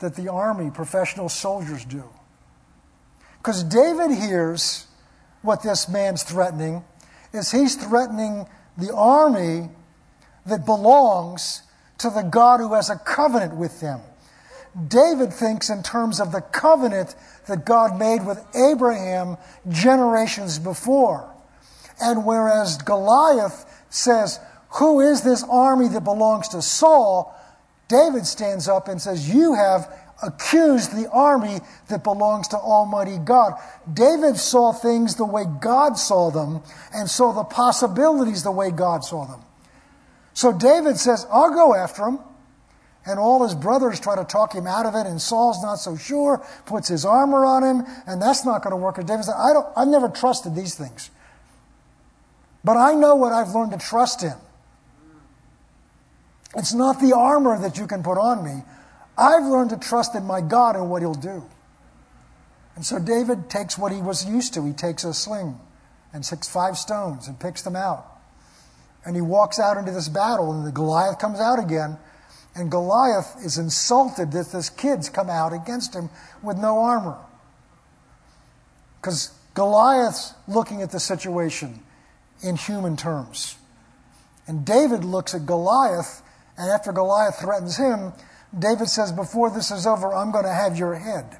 [0.00, 2.04] that the army, professional soldiers do.
[3.38, 4.86] Because David hears
[5.42, 6.82] what this man's threatening
[7.32, 8.46] is he's threatening
[8.76, 9.68] the army
[10.46, 11.62] that belongs
[11.98, 14.00] to the God who has a covenant with them.
[14.88, 17.14] David thinks in terms of the covenant
[17.46, 19.36] that God made with Abraham
[19.68, 21.32] generations before.
[22.00, 24.40] And whereas Goliath says,
[24.78, 27.34] Who is this army that belongs to Saul?
[27.88, 33.54] David stands up and says, You have accused the army that belongs to Almighty God.
[33.92, 39.04] David saw things the way God saw them and saw the possibilities the way God
[39.04, 39.42] saw them.
[40.32, 42.18] So David says, I'll go after him.
[43.06, 45.96] And all his brothers try to talk him out of it, and Saul's not so
[45.96, 48.96] sure, puts his armor on him, and that's not going to work.
[48.98, 51.10] And David said, I don't, I've never trusted these things.
[52.64, 54.32] But I know what I've learned to trust in.
[56.56, 58.62] It's not the armor that you can put on me.
[59.18, 61.44] I've learned to trust in my God and what He'll do.
[62.76, 64.64] And so David takes what he was used to.
[64.66, 65.58] He takes a sling
[66.12, 68.06] and six, five stones and picks them out.
[69.04, 71.98] And he walks out into this battle, and the Goliath comes out again.
[72.54, 76.08] And Goliath is insulted that this kid's come out against him
[76.42, 77.18] with no armor.
[79.00, 81.80] Because Goliath's looking at the situation
[82.42, 83.56] in human terms.
[84.46, 86.22] And David looks at Goliath,
[86.56, 88.12] and after Goliath threatens him,
[88.56, 91.38] David says, Before this is over, I'm going to have your head.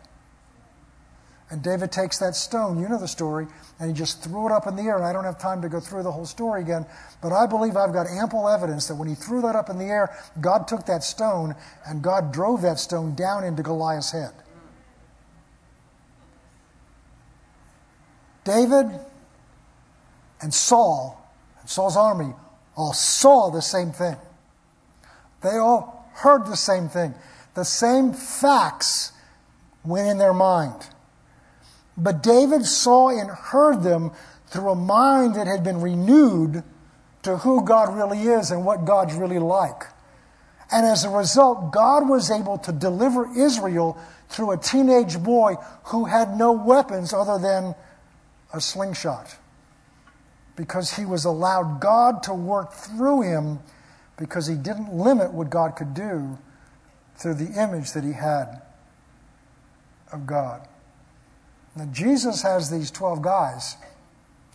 [1.51, 3.47] And David takes that stone, you know the story,
[3.79, 4.97] and he just threw it up in the air.
[4.97, 6.87] And I don't have time to go through the whole story again,
[7.23, 9.85] but I believe I've got ample evidence that when he threw that up in the
[9.85, 11.55] air, God took that stone
[11.87, 14.33] and God drove that stone down into Goliath's head.
[18.45, 18.87] David
[20.41, 21.31] and Saul,
[21.61, 22.33] and Saul's army,
[22.77, 24.17] all saw the same thing.
[25.43, 27.15] They all heard the same thing.
[27.55, 29.13] The same facts
[29.85, 30.89] went in their mind.
[31.97, 34.13] But David saw and heard them
[34.49, 36.63] through a mind that had been renewed
[37.23, 39.85] to who God really is and what God's really like.
[40.71, 46.07] And as a result, God was able to deliver Israel through a teenage boy who
[46.07, 47.75] had no weapons other than
[48.53, 49.37] a slingshot.
[50.57, 53.61] Because he was allowed God to work through him
[54.17, 56.39] because he didn't limit what God could do
[57.17, 58.63] through the image that he had
[60.13, 60.67] of God.
[61.77, 63.77] Now, Jesus has these 12 guys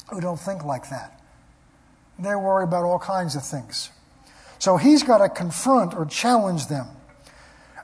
[0.10, 1.20] who don't think like that.
[2.18, 3.92] They worry about all kinds of things.
[4.58, 6.88] So he's got to confront or challenge them.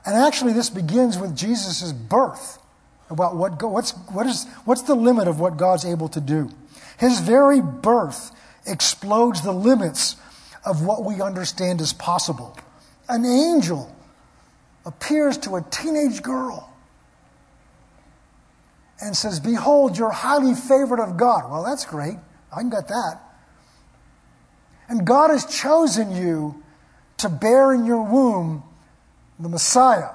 [0.04, 2.58] And actually, this begins with Jesus' birth
[3.10, 6.50] about what, what's, what is, what's the limit of what God's able to do.
[6.98, 8.30] His very birth
[8.66, 10.16] explodes the limits
[10.64, 12.56] of what we understand is possible.
[13.08, 13.94] An angel
[14.84, 16.75] appears to a teenage girl
[19.00, 21.50] and says, Behold, you're highly favored of God.
[21.50, 22.16] Well, that's great.
[22.52, 23.20] I can get that.
[24.88, 26.62] And God has chosen you
[27.18, 28.62] to bear in your womb
[29.38, 30.10] the Messiah.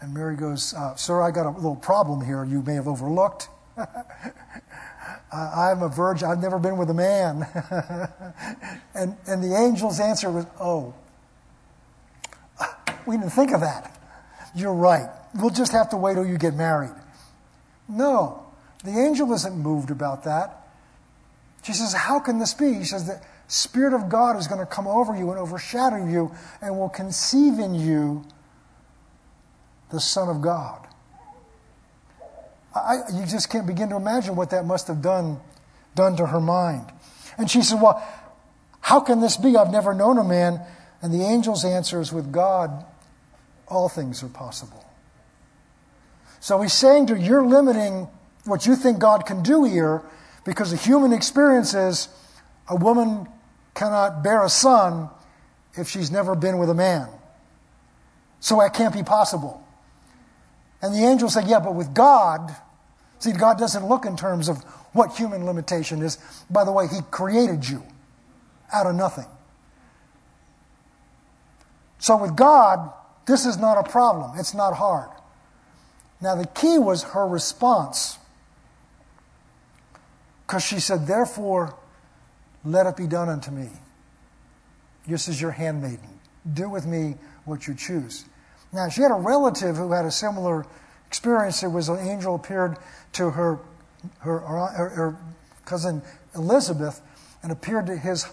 [0.00, 3.48] And Mary goes, uh, Sir, I got a little problem here you may have overlooked.
[5.32, 6.28] I'm a virgin.
[6.28, 7.46] I've never been with a man.
[8.94, 10.94] and, and the angel's answer was, Oh,
[13.06, 13.94] we didn't think of that.
[14.54, 15.08] You're right.
[15.34, 16.92] We'll just have to wait till you get married.
[17.88, 18.46] No,
[18.84, 20.68] the angel isn't moved about that.
[21.62, 22.74] She says, How can this be?
[22.74, 26.32] He says, The Spirit of God is going to come over you and overshadow you
[26.60, 28.24] and will conceive in you
[29.90, 30.86] the Son of God.
[32.74, 35.40] I, you just can't begin to imagine what that must have done,
[35.94, 36.86] done to her mind.
[37.36, 38.02] And she said, Well,
[38.80, 39.56] how can this be?
[39.56, 40.60] I've never known a man.
[41.00, 42.84] And the angel's answer is, With God,
[43.66, 44.84] all things are possible.
[46.40, 48.08] So he's saying to you're limiting
[48.44, 50.02] what you think God can do here
[50.44, 52.08] because the human experience is
[52.68, 53.28] a woman
[53.74, 55.08] cannot bear a son
[55.74, 57.08] if she's never been with a man.
[58.40, 59.62] So that can't be possible.
[60.80, 62.54] And the angel said, Yeah, but with God,
[63.18, 64.62] see, God doesn't look in terms of
[64.92, 66.18] what human limitation is.
[66.48, 67.82] By the way, He created you
[68.72, 69.26] out of nothing.
[71.98, 72.92] So with God,
[73.26, 74.38] this is not a problem.
[74.38, 75.10] It's not hard.
[76.20, 78.18] Now, the key was her response.
[80.46, 81.74] Because she said, Therefore,
[82.64, 83.68] let it be done unto me.
[85.06, 86.20] This is your handmaiden.
[86.52, 87.14] Do with me
[87.44, 88.24] what you choose.
[88.72, 90.66] Now, she had a relative who had a similar
[91.06, 91.62] experience.
[91.62, 92.76] It was an angel appeared
[93.12, 93.58] to her,
[94.20, 95.16] her, her, her
[95.64, 96.02] cousin
[96.34, 97.00] Elizabeth
[97.42, 98.26] and appeared to his,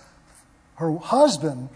[0.76, 1.70] her husband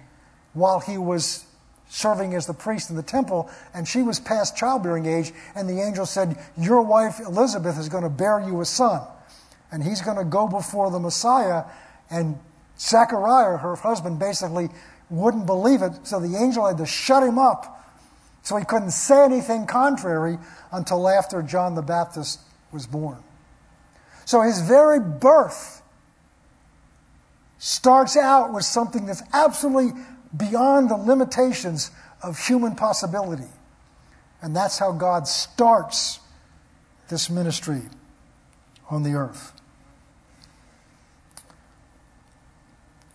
[0.53, 1.45] while he was
[1.89, 5.81] serving as the priest in the temple, and she was past childbearing age, and the
[5.81, 9.01] angel said, Your wife Elizabeth is going to bear you a son,
[9.71, 11.65] and he's going to go before the Messiah.
[12.09, 12.39] And
[12.79, 14.69] Zechariah, her husband, basically
[15.09, 17.79] wouldn't believe it, so the angel had to shut him up
[18.43, 20.37] so he couldn't say anything contrary
[20.71, 22.39] until after John the Baptist
[22.71, 23.17] was born.
[24.25, 25.81] So his very birth
[27.57, 29.99] starts out with something that's absolutely
[30.36, 33.49] beyond the limitations of human possibility.
[34.41, 36.19] And that's how God starts
[37.09, 37.82] this ministry
[38.89, 39.53] on the earth.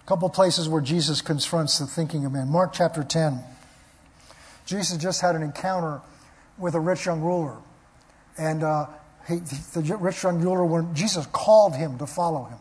[0.03, 2.49] A couple places where Jesus confronts the thinking of man.
[2.49, 3.43] Mark chapter 10.
[4.67, 6.01] Jesus just had an encounter
[6.59, 7.57] with a rich young ruler.
[8.37, 8.87] And uh,
[9.27, 12.59] he, the rich young ruler, when Jesus called him to follow him.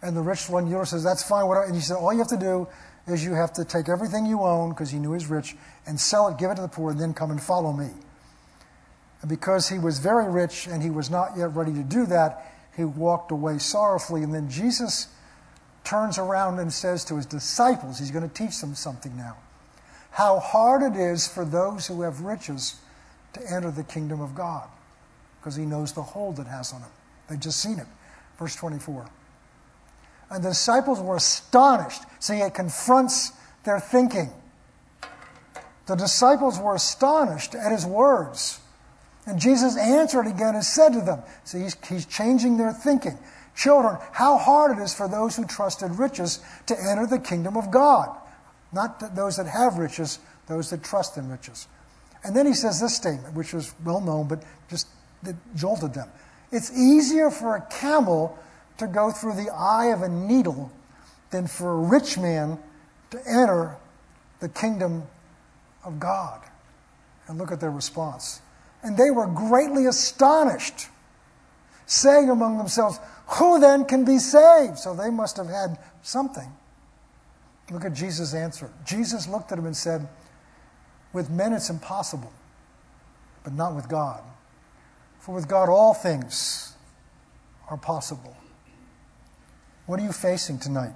[0.00, 1.44] And the rich young ruler says, That's fine.
[1.66, 2.66] And he said, All you have to do
[3.06, 5.98] is you have to take everything you own, because he knew he was rich, and
[5.98, 7.88] sell it, give it to the poor, and then come and follow me.
[9.22, 12.52] And because he was very rich and he was not yet ready to do that,
[12.76, 14.22] he walked away sorrowfully.
[14.22, 15.06] And then Jesus
[15.84, 19.36] turns around and says to his disciples, He's going to teach them something now.
[20.10, 22.76] How hard it is for those who have riches
[23.32, 24.68] to enter the kingdom of God,
[25.40, 26.90] because he knows the hold it has on them.
[27.28, 27.86] They've just seen it.
[28.38, 29.06] Verse 24.
[30.32, 32.02] And the disciples were astonished.
[32.18, 33.32] See, it confronts
[33.64, 34.30] their thinking.
[35.86, 38.58] The disciples were astonished at his words.
[39.26, 43.18] And Jesus answered again and said to them, See, he's, he's changing their thinking.
[43.54, 47.70] Children, how hard it is for those who trusted riches to enter the kingdom of
[47.70, 48.08] God.
[48.72, 51.68] Not those that have riches, those that trust in riches.
[52.24, 54.88] And then he says this statement, which was well known, but just
[55.54, 56.08] jolted them.
[56.50, 58.38] It's easier for a camel
[58.78, 60.70] to go through the eye of a needle
[61.30, 62.58] than for a rich man
[63.10, 63.76] to enter
[64.40, 65.04] the kingdom
[65.84, 66.40] of God.
[67.28, 68.40] And look at their response.
[68.82, 70.88] And they were greatly astonished,
[71.86, 72.98] saying among themselves,
[73.38, 74.78] Who then can be saved?
[74.78, 76.50] So they must have had something.
[77.70, 78.70] Look at Jesus' answer.
[78.84, 80.08] Jesus looked at him and said,
[81.12, 82.32] With men it's impossible,
[83.44, 84.20] but not with God.
[85.20, 86.74] For with God all things
[87.70, 88.36] are possible.
[89.86, 90.92] What are you facing tonight?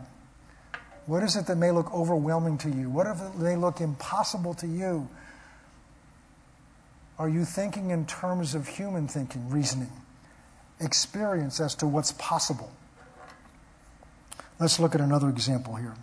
[1.07, 2.91] What is it that may look overwhelming to you?
[2.91, 5.09] What if it may look impossible to you?
[7.19, 9.93] Are you thinking in terms of human thinking, reasoning,
[10.81, 12.71] experience as to what's possible?
[14.59, 15.95] Let's look at another example here.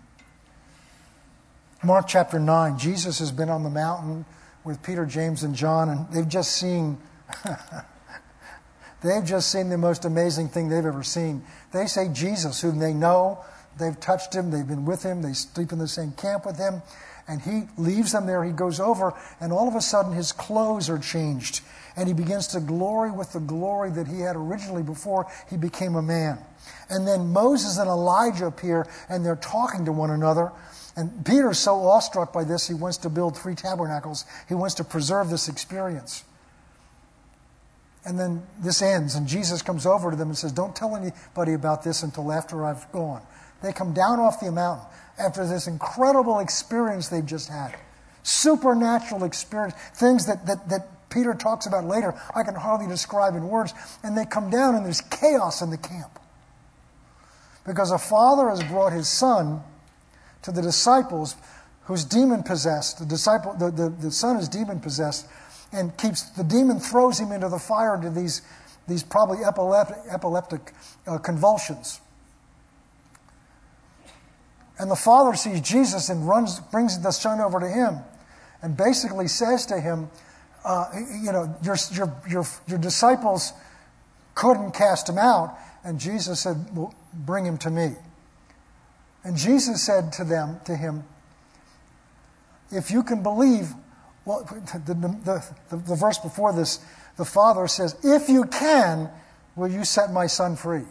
[1.83, 4.25] Mark chapter 9, Jesus has been on the mountain
[4.63, 6.97] with Peter, James, and John, and they've just seen
[9.03, 11.43] They've just seen the most amazing thing they've ever seen.
[11.73, 13.43] They say Jesus, whom they know,
[13.77, 16.81] They've touched him, they've been with him, they sleep in the same camp with him,
[17.27, 18.43] and he leaves them there.
[18.43, 21.61] He goes over, and all of a sudden his clothes are changed,
[21.95, 25.95] and he begins to glory with the glory that he had originally before he became
[25.95, 26.37] a man.
[26.89, 30.51] And then Moses and Elijah appear, and they're talking to one another.
[30.95, 34.25] And Peter's so awestruck by this, he wants to build three tabernacles.
[34.47, 36.23] He wants to preserve this experience.
[38.05, 41.53] And then this ends, and Jesus comes over to them and says, Don't tell anybody
[41.53, 43.21] about this until after I've gone.
[43.61, 44.85] They come down off the mountain
[45.17, 47.75] after this incredible experience they've just had.
[48.23, 53.47] Supernatural experience, things that, that, that Peter talks about later, I can hardly describe in
[53.47, 53.73] words.
[54.03, 56.19] And they come down, and there's chaos in the camp.
[57.65, 59.61] Because a father has brought his son
[60.41, 61.35] to the disciples
[61.85, 62.99] who's demon possessed.
[62.99, 65.27] The, disciple, the, the, the son is demon possessed
[65.73, 68.41] and keeps the demon throws him into the fire into these,
[68.87, 70.73] these probably epileptic, epileptic
[71.07, 71.99] uh, convulsions.
[74.79, 77.99] And the father sees Jesus and runs, brings the son over to him
[78.61, 80.09] and basically says to him,
[80.65, 80.89] uh,
[81.23, 83.53] You know, your, your, your, your disciples
[84.35, 85.57] couldn't cast him out.
[85.83, 87.91] And Jesus said, well, Bring him to me.
[89.23, 91.03] And Jesus said to them, to him,
[92.71, 93.73] If you can believe,
[94.25, 96.79] well, the, the, the, the verse before this,
[97.17, 99.09] the father says, If you can,
[99.55, 100.85] will you set my son free?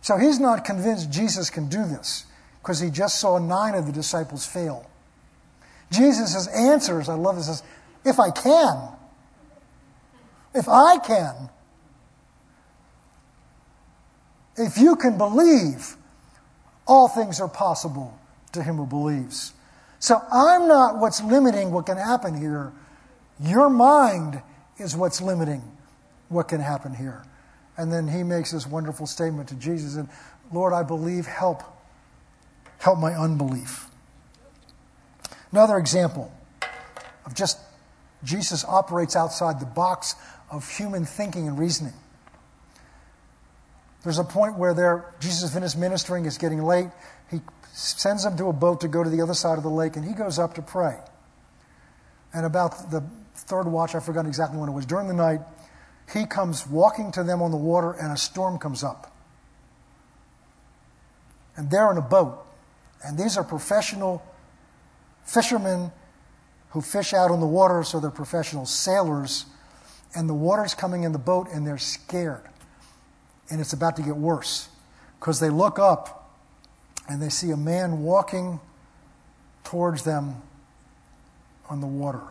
[0.00, 2.26] So he's not convinced Jesus can do this
[2.60, 4.88] because he just saw nine of the disciples fail.
[5.92, 7.62] Jesus' answers, I love this, says,
[8.04, 8.88] if I can,
[10.54, 11.50] if I can,
[14.56, 15.96] if you can believe,
[16.86, 18.18] all things are possible
[18.52, 19.52] to him who believes.
[20.00, 22.72] So I'm not what's limiting what can happen here.
[23.38, 24.42] Your mind
[24.78, 25.62] is what's limiting
[26.28, 27.22] what can happen here.
[27.76, 30.08] And then he makes this wonderful statement to Jesus and
[30.52, 31.62] Lord, I believe, help.
[32.78, 33.86] Help my unbelief.
[35.52, 36.32] Another example
[37.26, 37.58] of just
[38.24, 40.14] Jesus operates outside the box
[40.50, 41.92] of human thinking and reasoning.
[44.02, 46.88] There's a point where there, Jesus is finished ministering, it's getting late.
[47.30, 47.40] He
[47.72, 50.04] sends them to a boat to go to the other side of the lake, and
[50.04, 50.98] he goes up to pray.
[52.32, 53.02] And about the
[53.34, 55.40] third watch, I forgot exactly when it was, during the night,
[56.12, 59.14] he comes walking to them on the water, and a storm comes up.
[61.56, 62.44] And they're in a boat.
[63.04, 64.22] And these are professional
[65.24, 65.92] fishermen
[66.70, 69.46] who fish out on the water, so they're professional sailors.
[70.14, 72.42] And the water's coming in the boat, and they're scared.
[73.50, 74.68] And it's about to get worse
[75.18, 76.19] because they look up
[77.10, 78.60] and they see a man walking
[79.64, 80.40] towards them
[81.68, 82.22] on the water.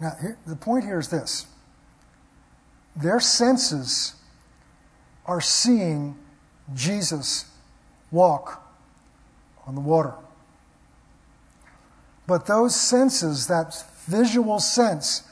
[0.00, 1.46] Now, here, the point here is this
[2.96, 4.14] their senses
[5.26, 6.16] are seeing
[6.74, 7.44] Jesus
[8.10, 8.66] walk
[9.66, 10.14] on the water.
[12.26, 15.24] But those senses, that visual sense,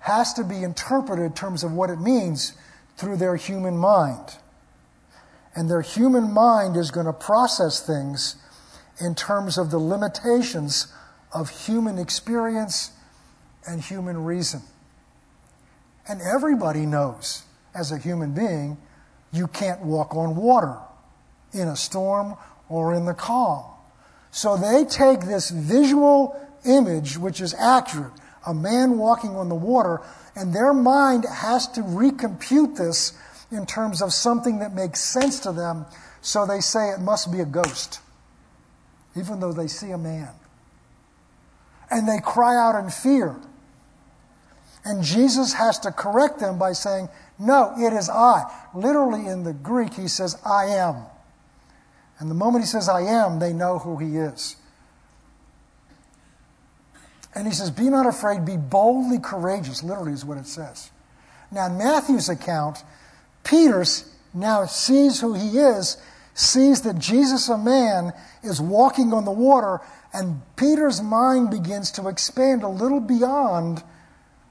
[0.00, 2.54] has to be interpreted in terms of what it means
[2.96, 4.36] through their human mind.
[5.58, 8.36] And their human mind is going to process things
[9.00, 10.86] in terms of the limitations
[11.32, 12.92] of human experience
[13.66, 14.62] and human reason.
[16.08, 17.42] And everybody knows,
[17.74, 18.78] as a human being,
[19.32, 20.76] you can't walk on water
[21.52, 22.36] in a storm
[22.68, 23.64] or in the calm.
[24.30, 28.12] So they take this visual image, which is accurate,
[28.46, 30.02] a man walking on the water,
[30.36, 33.12] and their mind has to recompute this
[33.50, 35.86] in terms of something that makes sense to them,
[36.20, 38.00] so they say it must be a ghost,
[39.16, 40.30] even though they see a man.
[41.90, 43.36] And they cry out in fear.
[44.84, 48.44] And Jesus has to correct them by saying, No, it is I.
[48.74, 51.04] Literally in the Greek, he says, I am.
[52.18, 54.56] And the moment he says, I am, they know who he is.
[57.34, 60.90] And he says, Be not afraid, be boldly courageous, literally is what it says.
[61.50, 62.82] Now, in Matthew's account,
[63.44, 63.84] Peter
[64.34, 65.96] now sees who he is,
[66.34, 68.12] sees that Jesus, a man,
[68.42, 69.80] is walking on the water,
[70.12, 73.82] and Peter's mind begins to expand a little beyond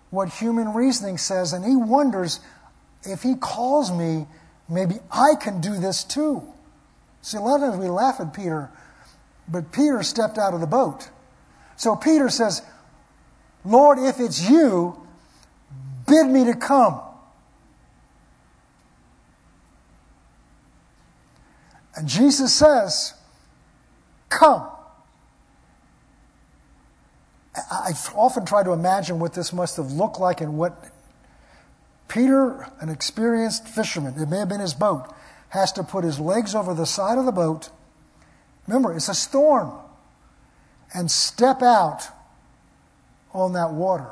[0.09, 2.39] what human reasoning says, and he wonders
[3.03, 4.27] if he calls me,
[4.69, 6.43] maybe I can do this too.
[7.21, 8.69] See, a lot of times we laugh at Peter,
[9.47, 11.09] but Peter stepped out of the boat.
[11.77, 12.61] So Peter says,
[13.63, 14.99] Lord, if it's you,
[16.07, 17.01] bid me to come.
[21.97, 23.13] And Jesus says,
[24.29, 24.69] Come.
[27.55, 30.91] I often try to imagine what this must have looked like and what
[32.07, 35.11] Peter, an experienced fisherman, it may have been his boat,
[35.49, 37.69] has to put his legs over the side of the boat.
[38.67, 39.73] Remember, it's a storm.
[40.93, 42.03] And step out
[43.33, 44.11] on that water.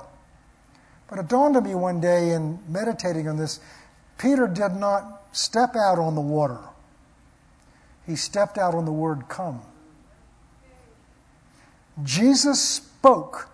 [1.07, 3.59] But it dawned on me one day in meditating on this
[4.17, 6.59] Peter did not step out on the water,
[8.05, 9.61] he stepped out on the word come.
[12.03, 13.49] Jesus spoke,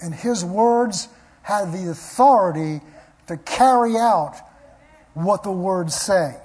[0.00, 1.08] and his words
[1.42, 2.80] had the authority
[3.26, 4.36] to carry out
[5.14, 6.36] what the words say.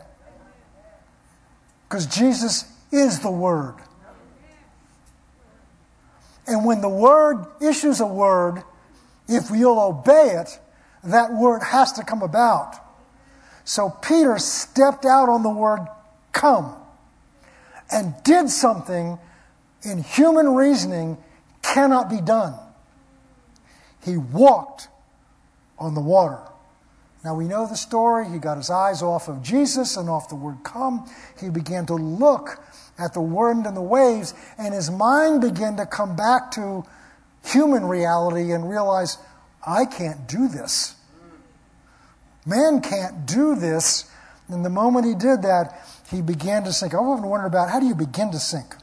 [1.88, 3.76] Because Jesus is the Word.
[6.47, 8.64] And when the Word issues a word,
[9.28, 10.60] if you'll obey it,
[11.04, 12.76] that word has to come about.
[13.66, 15.86] So Peter stepped out on the word
[16.32, 16.76] come
[17.92, 19.20] and did something
[19.84, 21.18] in human reasoning
[21.62, 22.56] cannot be done.
[24.04, 24.88] He walked
[25.78, 26.40] on the water.
[27.24, 28.28] Now we know the story.
[28.30, 31.10] He got his eyes off of Jesus and off the word come.
[31.40, 32.62] He began to look
[33.00, 36.86] at the wind and the waves, and his mind began to come back to
[37.44, 39.18] human reality and realize,
[39.66, 40.96] I can't do this.
[42.46, 44.10] Man can't do this.
[44.48, 45.80] And the moment he did that,
[46.14, 46.93] he began to sink.
[46.93, 48.76] I often wondered about how do you begin to sink?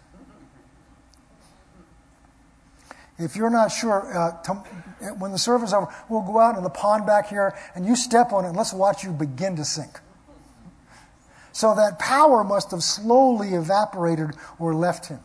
[3.19, 6.71] If you're not sure, uh, when the service is over, we'll go out in the
[6.71, 10.01] pond back here and you step on it and let's watch you begin to sink.
[11.53, 15.21] So that power must have slowly evaporated or left him.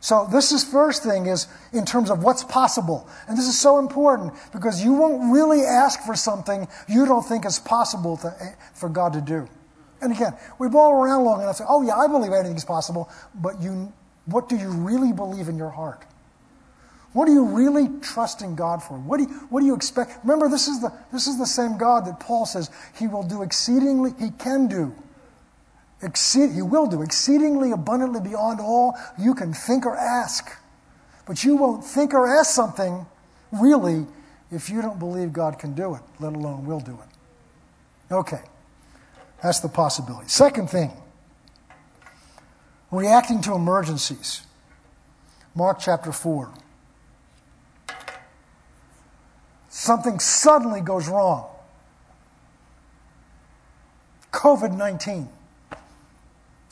[0.00, 3.08] So this is first thing is in terms of what's possible.
[3.28, 7.44] And this is so important because you won't really ask for something you don't think
[7.44, 9.48] is possible to, eh, for God to do.
[10.02, 13.08] And again, we blow around long enough to say, oh yeah, I believe anything's possible,
[13.34, 13.92] but you,
[14.26, 16.04] what do you really believe in your heart?
[17.12, 18.94] What are you really trusting God for?
[18.98, 20.24] What do you, what do you expect?
[20.24, 23.42] Remember, this is, the, this is the same God that Paul says he will do
[23.42, 24.94] exceedingly, he can do.
[26.02, 30.50] Exceed, he will do exceedingly abundantly beyond all you can think or ask.
[31.26, 33.06] But you won't think or ask something,
[33.52, 34.06] really,
[34.50, 38.14] if you don't believe God can do it, let alone will do it.
[38.14, 38.40] Okay.
[39.42, 40.28] That's the possibility.
[40.28, 40.92] Second thing
[42.90, 44.42] reacting to emergencies.
[45.54, 46.52] Mark chapter 4.
[49.68, 51.48] Something suddenly goes wrong.
[54.30, 55.28] COVID 19.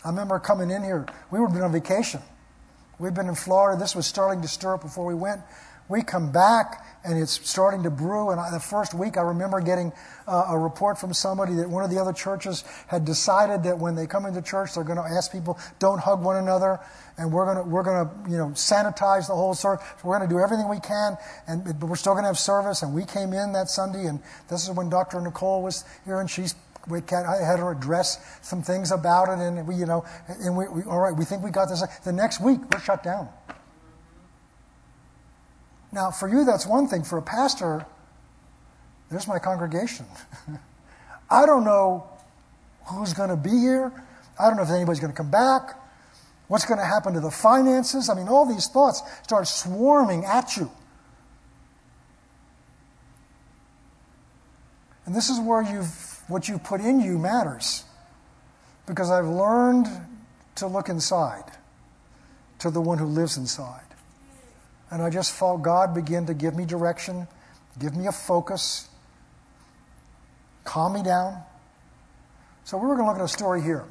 [0.02, 1.06] I remember coming in here.
[1.30, 2.20] We were on vacation.
[2.98, 3.78] We'd been in Florida.
[3.78, 5.40] This was starting to stir up before we went.
[5.90, 8.30] We come back and it's starting to brew.
[8.30, 9.92] And I, the first week, I remember getting
[10.28, 13.96] uh, a report from somebody that one of the other churches had decided that when
[13.96, 16.78] they come into church, they're going to ask people, don't hug one another,
[17.18, 19.84] and we're going to we're going to you know sanitize the whole service.
[20.04, 21.18] We're going to do everything we can,
[21.48, 22.82] and but we're still going to have service.
[22.82, 25.20] And we came in that Sunday, and this is when Dr.
[25.20, 26.54] Nicole was here, and she's
[26.88, 30.68] we I had her address some things about it, and we, you know, and we,
[30.68, 31.82] we, all right, we think we got this.
[32.04, 33.28] The next week, we're shut down.
[35.92, 37.02] Now, for you, that's one thing.
[37.02, 37.84] For a pastor,
[39.10, 40.06] there's my congregation.
[41.30, 42.06] I don't know
[42.86, 43.92] who's going to be here.
[44.38, 45.76] I don't know if anybody's going to come back.
[46.48, 48.08] What's going to happen to the finances?
[48.08, 50.70] I mean, all these thoughts start swarming at you.
[55.06, 57.84] And this is where you've, what you put in you matters.
[58.86, 59.86] Because I've learned
[60.56, 61.44] to look inside
[62.60, 63.89] to the one who lives inside.
[64.90, 67.28] And I just felt God begin to give me direction,
[67.78, 68.88] give me a focus,
[70.64, 71.42] calm me down.
[72.64, 73.84] So we were going to look at a story here.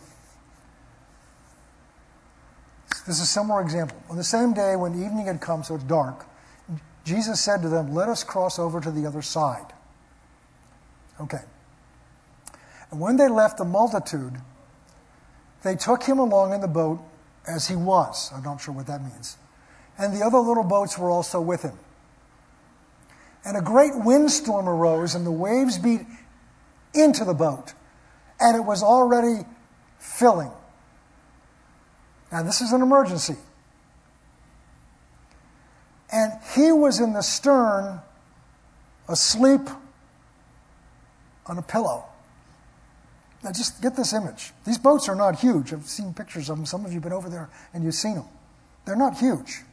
[3.07, 3.97] This is a similar example.
[4.09, 6.25] On the same day when evening had come, so it's dark,
[7.05, 9.73] Jesus said to them, Let us cross over to the other side.
[11.19, 11.41] Okay.
[12.91, 14.33] And when they left the multitude,
[15.63, 16.99] they took him along in the boat
[17.47, 18.31] as he was.
[18.33, 19.37] I'm not sure what that means
[19.99, 21.77] and the other little boats were also with him.
[23.45, 26.01] And a great windstorm arose, and the waves beat
[26.93, 27.73] into the boat,
[28.39, 29.45] and it was already
[29.99, 30.51] filling.
[32.31, 33.35] Now, this is an emergency.
[36.11, 38.01] And he was in the stern,
[39.07, 39.61] asleep
[41.45, 42.05] on a pillow.
[43.43, 44.51] Now, just get this image.
[44.65, 45.73] These boats are not huge.
[45.73, 46.65] I've seen pictures of them.
[46.65, 48.25] Some of you have been over there and you've seen them.
[48.85, 49.63] They're not huge.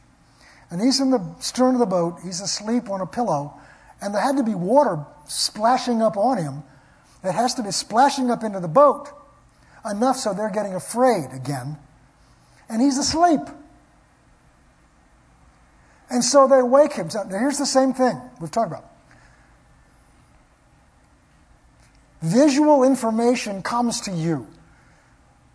[0.69, 3.53] And he's in the stern of the boat, he's asleep on a pillow,
[4.01, 6.63] and there had to be water splashing up on him.
[7.23, 9.09] It has to be splashing up into the boat
[9.89, 11.77] enough so they're getting afraid again.
[12.69, 13.41] And he's asleep.
[16.09, 17.09] And so they wake him.
[17.09, 18.85] So here's the same thing we've talked about.
[22.21, 24.47] Visual information comes to you.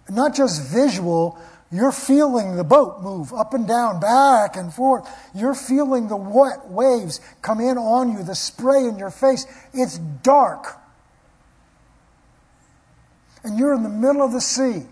[0.09, 1.39] Not just visual,
[1.73, 5.09] you're feeling the boat move up and down, back and forth.
[5.35, 9.47] You're feeling the wet waves come in on you, the spray in your face.
[9.73, 10.79] It's dark.
[13.43, 14.83] And you're in the middle of the sea,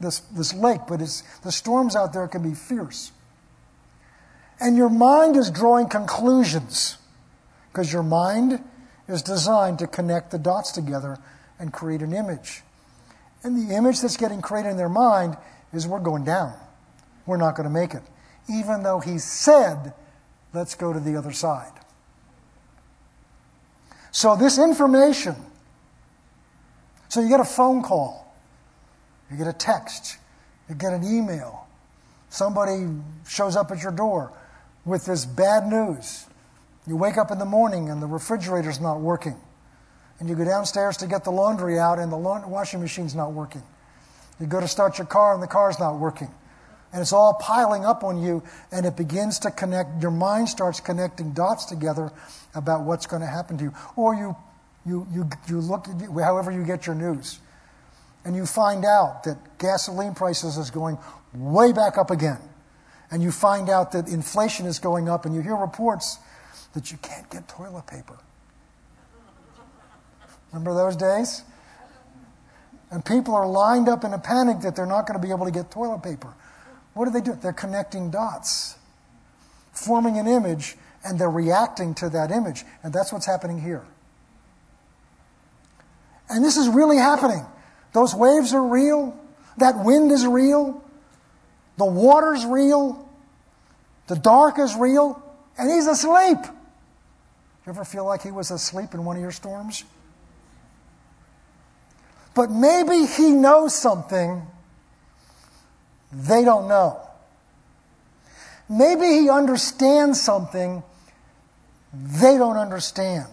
[0.00, 3.12] this, this lake, but it's, the storms out there can be fierce.
[4.60, 6.98] And your mind is drawing conclusions
[7.70, 8.62] because your mind
[9.06, 11.18] is designed to connect the dots together
[11.60, 12.62] and create an image.
[13.44, 15.36] And the image that's getting created in their mind
[15.72, 16.54] is we're going down.
[17.26, 18.02] We're not going to make it.
[18.48, 19.92] Even though he said,
[20.52, 21.72] let's go to the other side.
[24.10, 25.36] So, this information,
[27.08, 28.34] so you get a phone call,
[29.30, 30.16] you get a text,
[30.68, 31.66] you get an email,
[32.30, 32.86] somebody
[33.28, 34.32] shows up at your door
[34.84, 36.26] with this bad news.
[36.86, 39.36] You wake up in the morning and the refrigerator's not working.
[40.20, 43.62] And you go downstairs to get the laundry out and the washing machine's not working.
[44.40, 46.30] You go to start your car and the car's not working.
[46.92, 50.80] And it's all piling up on you and it begins to connect, your mind starts
[50.80, 52.10] connecting dots together
[52.54, 53.72] about what's going to happen to you.
[53.96, 54.36] Or you,
[54.86, 57.40] you, you, you look, however you get your news,
[58.24, 60.98] and you find out that gasoline prices is going
[61.34, 62.38] way back up again.
[63.10, 66.18] And you find out that inflation is going up and you hear reports
[66.74, 68.18] that you can't get toilet paper.
[70.52, 71.42] Remember those days?
[72.90, 75.44] And people are lined up in a panic that they're not going to be able
[75.44, 76.32] to get toilet paper.
[76.94, 77.34] What do they do?
[77.40, 78.76] They're connecting dots,
[79.72, 82.64] forming an image, and they're reacting to that image.
[82.82, 83.84] And that's what's happening here.
[86.30, 87.44] And this is really happening.
[87.92, 89.18] Those waves are real.
[89.58, 90.82] That wind is real.
[91.76, 93.08] The water's real.
[94.08, 95.22] The dark is real.
[95.58, 96.38] And he's asleep.
[97.66, 99.84] You ever feel like he was asleep in one of your storms?
[102.38, 104.46] But maybe he knows something
[106.12, 107.00] they don't know.
[108.68, 110.84] Maybe he understands something
[111.92, 113.26] they don't understand.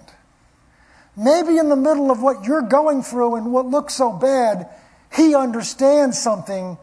[1.16, 4.70] Maybe in the middle of what you're going through and what looks so bad,
[5.14, 6.76] he understands something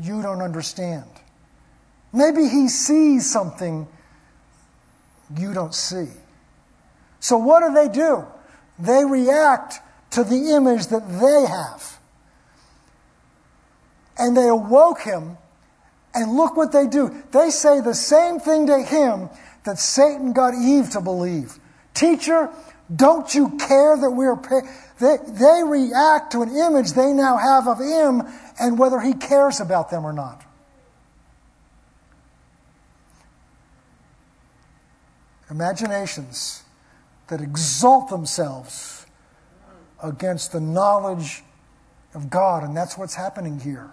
[0.00, 1.10] you don't understand.
[2.10, 3.86] Maybe he sees something
[5.36, 6.08] you don't see.
[7.20, 8.24] So, what do they do?
[8.78, 9.80] They react
[10.10, 11.98] to the image that they have.
[14.18, 15.36] And they awoke him,
[16.14, 17.22] and look what they do.
[17.32, 19.28] They say the same thing to him
[19.64, 21.58] that Satan got Eve to believe.
[21.92, 22.48] Teacher,
[22.94, 24.36] don't you care that we're.
[24.98, 28.22] They, they react to an image they now have of him
[28.58, 30.42] and whether he cares about them or not.
[35.50, 36.62] Imaginations
[37.28, 38.95] that exalt themselves
[40.06, 41.42] against the knowledge
[42.14, 42.64] of God.
[42.64, 43.90] And that's what's happening here.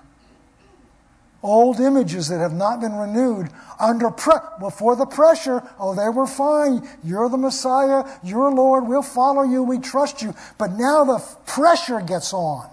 [1.42, 5.62] Old images that have not been renewed under pre- before the pressure.
[5.78, 6.88] Oh, they were fine.
[7.04, 8.06] You're the Messiah.
[8.24, 8.88] You're Lord.
[8.88, 9.62] We'll follow you.
[9.62, 10.34] We trust you.
[10.58, 12.70] But now the pressure gets on.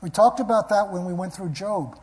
[0.00, 1.98] We talked about that when we went through Job.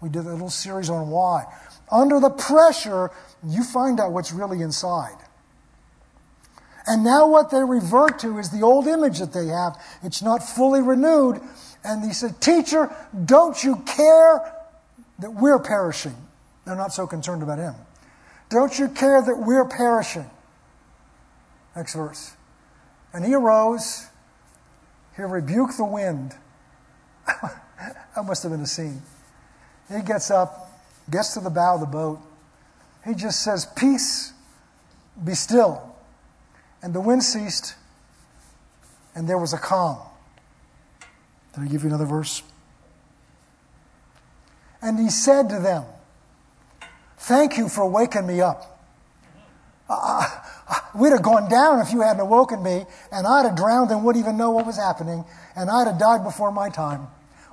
[0.00, 1.44] We did a little series on why.
[1.90, 3.10] Under the pressure,
[3.44, 5.16] you find out what's really inside.
[6.86, 9.80] And now what they revert to is the old image that they have.
[10.02, 11.40] It's not fully renewed.
[11.84, 14.54] And he said, Teacher, don't you care
[15.20, 16.16] that we're perishing?
[16.64, 17.74] They're not so concerned about him.
[18.48, 20.28] Don't you care that we're perishing?
[21.74, 22.32] Next verse.
[23.12, 24.06] And he arose,
[25.16, 26.34] he rebuked the wind.
[27.26, 29.02] that must have been a scene.
[29.92, 30.70] He gets up,
[31.10, 32.20] gets to the bow of the boat.
[33.04, 34.32] He just says, Peace,
[35.22, 35.91] be still.
[36.82, 37.74] And the wind ceased,
[39.14, 39.98] and there was a calm.
[41.54, 42.42] Did I give you another verse?
[44.80, 45.84] And he said to them,
[47.18, 48.80] Thank you for waking me up.
[49.88, 50.28] Uh,
[50.94, 54.24] we'd have gone down if you hadn't awoken me, and I'd have drowned and wouldn't
[54.24, 55.24] even know what was happening,
[55.54, 57.06] and I'd have died before my time.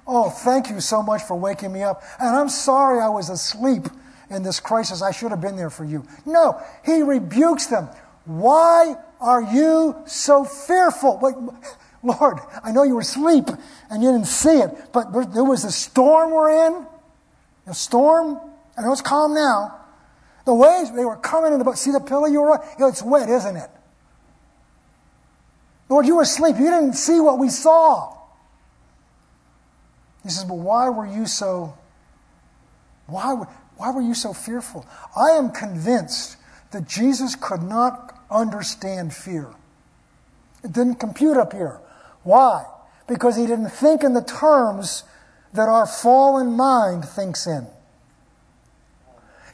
[0.08, 2.02] Oh, thank you so much for waking me up.
[2.20, 3.84] And I'm sorry I was asleep
[4.32, 5.04] in this crisis.
[5.04, 6.04] I should have been there for you.
[6.26, 7.90] No, he rebukes them.
[8.26, 11.20] Why are you so fearful?
[11.22, 11.36] Wait,
[12.04, 13.46] Lord, I know you were asleep
[13.90, 16.86] and you didn't see it, but there was a storm we're in.
[17.68, 18.40] A storm.
[18.78, 19.76] I know it's calm now.
[20.46, 21.78] The waves, they were coming in the boat.
[21.78, 22.66] See the pillow you were on?
[22.74, 23.70] You know, it's wet, isn't it?
[25.90, 26.56] Lord, you were asleep.
[26.58, 28.16] You didn't see what we saw.
[30.24, 31.78] He says, But why were you so
[33.10, 33.34] why,
[33.78, 34.86] why were you so fearful?
[35.16, 36.38] I am convinced
[36.72, 39.50] that Jesus could not understand fear.
[40.64, 41.80] It didn't compute up here.
[42.24, 42.66] Why?
[43.08, 45.04] Because he didn't think in the terms
[45.54, 47.68] that our fallen mind thinks in.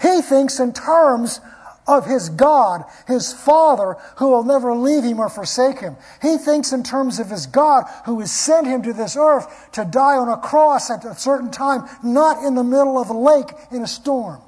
[0.02, 1.40] He thinks in terms
[1.88, 5.96] of his God, his Father, who will never leave him or forsake him.
[6.22, 9.86] He thinks in terms of his God, who has sent him to this earth to
[9.86, 13.52] die on a cross at a certain time, not in the middle of a lake
[13.72, 14.42] in a storm.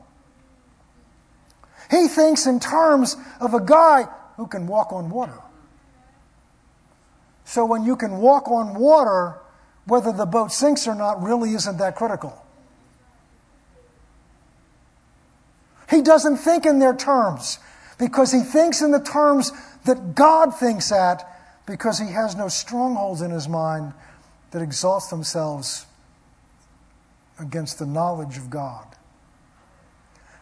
[1.89, 5.39] He thinks in terms of a guy who can walk on water.
[7.45, 9.39] So when you can walk on water,
[9.85, 12.45] whether the boat sinks or not really isn't that critical.
[15.89, 17.59] He doesn't think in their terms
[17.97, 19.51] because he thinks in the terms
[19.85, 21.23] that God thinks at
[21.65, 23.93] because he has no strongholds in his mind
[24.51, 25.85] that exhaust themselves
[27.39, 28.85] against the knowledge of God.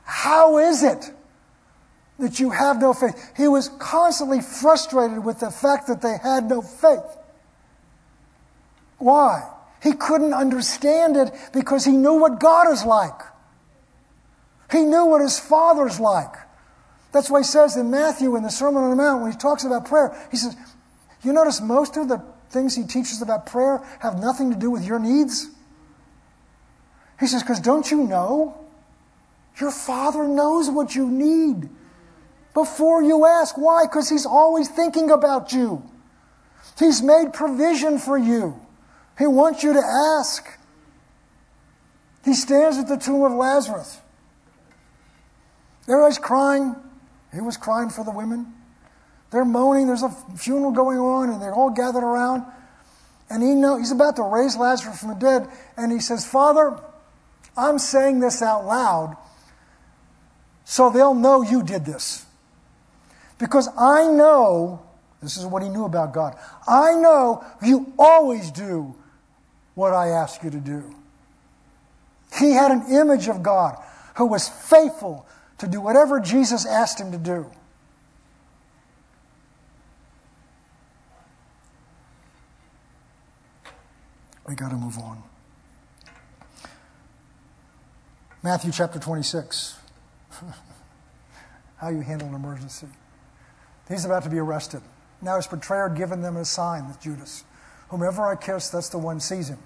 [0.03, 1.11] How is it
[2.19, 3.33] that you have no faith?
[3.35, 7.17] He was constantly frustrated with the fact that they had no faith.
[8.97, 9.49] Why?
[9.83, 13.21] He couldn't understand it because he knew what God is like.
[14.71, 16.33] He knew what his father's like.
[17.11, 19.63] That's why he says in Matthew in the Sermon on the Mount, when he talks
[19.63, 20.55] about prayer, he says,
[21.21, 24.83] You notice most of the things he teaches about prayer have nothing to do with
[24.83, 25.47] your needs?
[27.19, 28.57] He says, Because don't you know?
[29.59, 31.69] Your father knows what you need
[32.55, 33.55] before you ask.
[33.55, 33.83] Why?
[33.85, 35.87] Because he's always thinking about you.
[36.79, 38.59] He's made provision for you.
[39.19, 39.79] He wants you to
[40.19, 40.47] ask.
[42.23, 43.99] He stands at the tomb of Lazarus.
[45.87, 46.75] Everybody's crying.
[47.31, 48.53] He was crying for the women.
[49.29, 49.85] They're moaning.
[49.85, 52.43] There's a funeral going on, and they're all gathered around.
[53.29, 55.47] And he know, he's about to raise Lazarus from the dead.
[55.77, 56.79] And he says, Father,
[57.57, 59.17] I'm saying this out loud
[60.63, 62.24] so they'll know you did this.
[63.37, 64.81] Because I know,
[65.21, 68.95] this is what he knew about God, I know you always do
[69.73, 70.95] what I ask you to do.
[72.39, 73.81] He had an image of God
[74.15, 75.25] who was faithful
[75.57, 77.49] to do whatever Jesus asked him to do.
[84.47, 85.23] We got to move on.
[88.43, 89.79] Matthew chapter 26.
[91.77, 92.87] How you handle an emergency.
[93.87, 94.81] He's about to be arrested.
[95.21, 97.43] Now his betrayer given them a sign with Judas.
[97.89, 99.59] Whomever I kiss, that's the one sees him.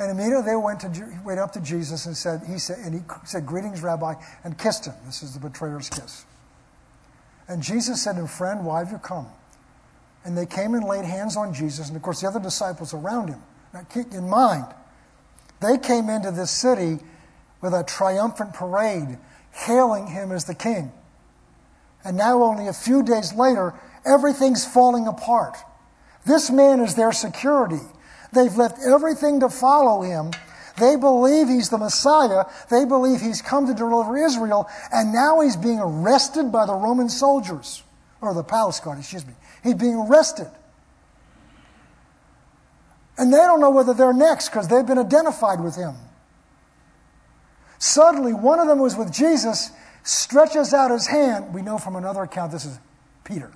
[0.00, 3.00] And immediately they went, to, went up to Jesus and said, he said, and he
[3.24, 4.94] said, Greetings, Rabbi, and kissed him.
[5.06, 6.24] This is the betrayer's kiss.
[7.48, 9.26] And Jesus said to him, Friend, why have you come?
[10.24, 13.28] And they came and laid hands on Jesus, and of course the other disciples around
[13.28, 13.42] him.
[13.72, 14.66] Now keep in mind,
[15.60, 16.98] they came into this city
[17.60, 19.18] with a triumphant parade,
[19.52, 20.92] hailing him as the king.
[22.08, 23.74] And now, only a few days later,
[24.06, 25.58] everything's falling apart.
[26.24, 27.82] This man is their security.
[28.32, 30.30] They've left everything to follow him.
[30.78, 32.46] They believe he's the Messiah.
[32.70, 34.70] They believe he's come to deliver Israel.
[34.90, 37.82] And now he's being arrested by the Roman soldiers,
[38.22, 39.34] or the palace guard, excuse me.
[39.62, 40.48] He's being arrested.
[43.18, 45.94] And they don't know whether they're next because they've been identified with him.
[47.78, 49.72] Suddenly, one of them was with Jesus,
[50.08, 51.54] stretches out his hand.
[51.54, 52.78] We know from another account this is
[53.24, 53.52] Peter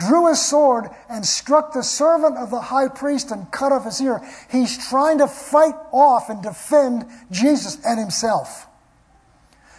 [0.00, 4.00] drew his sword and struck the servant of the high priest and cut off his
[4.00, 4.20] ear.
[4.50, 8.66] He's trying to fight off and defend Jesus and himself.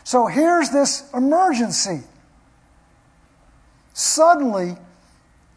[0.04, 2.02] So here's this emergency.
[3.94, 4.78] Suddenly,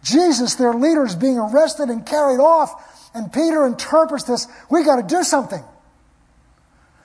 [0.03, 4.97] Jesus, their leader, is being arrested and carried off, and Peter interprets this we got
[4.97, 5.63] to do something.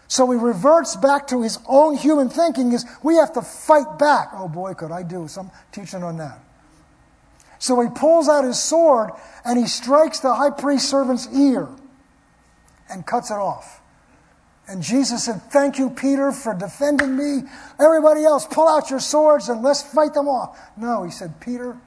[0.09, 4.29] So he reverts back to his own human thinking is we have to fight back.
[4.33, 6.39] Oh boy, could I do some teaching on that.
[7.59, 9.11] So he pulls out his sword
[9.45, 11.69] and he strikes the high priest servant's ear
[12.89, 13.81] and cuts it off.
[14.67, 17.47] And Jesus said, Thank you, Peter, for defending me.
[17.79, 20.59] Everybody else, pull out your swords and let's fight them off.
[20.75, 21.77] No, he said, Peter,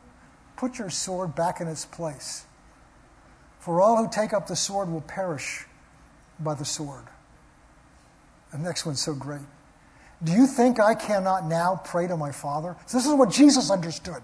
[0.56, 2.44] put your sword back in its place.
[3.58, 5.66] For all who take up the sword will perish
[6.38, 7.06] by the sword.
[8.53, 9.40] The next one's so great.
[10.22, 12.76] Do you think I cannot now pray to my Father?
[12.86, 14.22] So this is what Jesus understood.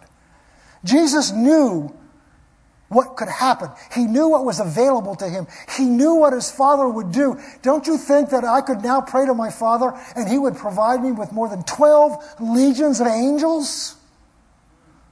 [0.85, 1.95] Jesus knew
[2.89, 3.69] what could happen.
[3.95, 5.47] He knew what was available to him.
[5.77, 7.39] He knew what his father would do.
[7.63, 11.03] Don't you think that I could now pray to my father and he would provide
[11.03, 13.97] me with more than 12 legions of angels?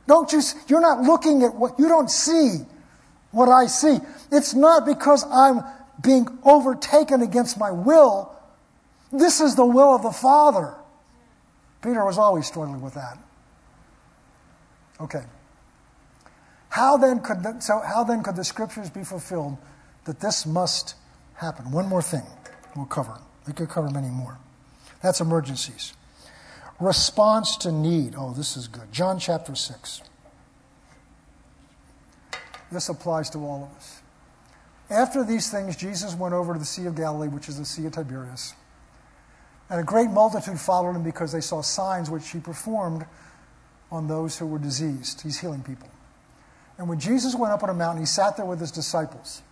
[0.06, 2.60] Don't you, you're not looking at what, you don't see
[3.30, 3.98] what I see.
[4.32, 5.62] It's not because I'm
[6.00, 8.35] being overtaken against my will.
[9.18, 10.74] This is the will of the Father.
[11.82, 13.18] Peter was always struggling with that.
[15.00, 15.22] Okay.
[16.68, 19.56] How then could the, so how then could the scriptures be fulfilled
[20.04, 20.94] that this must
[21.34, 21.70] happen?
[21.70, 22.24] One more thing
[22.74, 23.18] we'll cover.
[23.46, 24.38] We could cover many more.
[25.02, 25.94] That's emergencies.
[26.80, 28.14] Response to need.
[28.18, 28.92] Oh, this is good.
[28.92, 30.02] John chapter 6.
[32.70, 34.02] This applies to all of us.
[34.90, 37.86] After these things, Jesus went over to the Sea of Galilee, which is the Sea
[37.86, 38.54] of Tiberias.
[39.68, 43.04] And a great multitude followed him because they saw signs which he performed
[43.90, 45.22] on those who were diseased.
[45.22, 45.88] He's healing people.
[46.78, 49.42] And when Jesus went up on a mountain, he sat there with his disciples.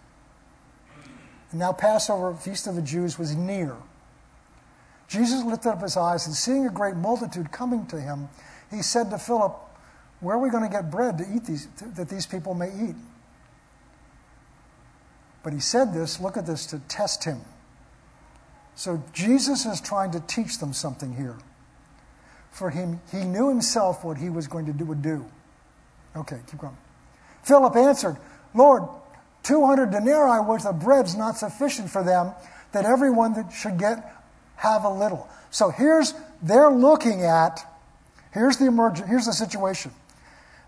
[1.50, 3.76] And now Passover, Feast of the Jews, was near.
[5.08, 8.28] Jesus lifted up his eyes, and seeing a great multitude coming to him,
[8.70, 9.56] he said to Philip,
[10.20, 12.68] Where are we going to get bread to eat these, to, that these people may
[12.68, 12.96] eat?
[15.44, 17.40] But he said this, look at this, to test him.
[18.74, 21.36] So Jesus is trying to teach them something here.
[22.50, 25.24] For him, he knew himself what he was going to do would do.
[26.16, 26.76] Okay, keep going.
[27.42, 28.16] Philip answered,
[28.54, 28.84] Lord,
[29.42, 32.32] 200 denarii worth of bread's not sufficient for them,
[32.72, 34.12] that everyone that should get
[34.56, 35.28] have a little.
[35.50, 37.60] So here's, they're looking at,
[38.32, 39.92] here's the emergent, here's the situation.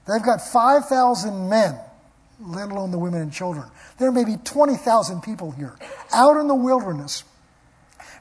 [0.07, 1.77] They've got 5,000 men,
[2.41, 3.69] let alone the women and children.
[3.99, 5.77] There may be 20,000 people here,
[6.13, 7.25] out in the wilderness.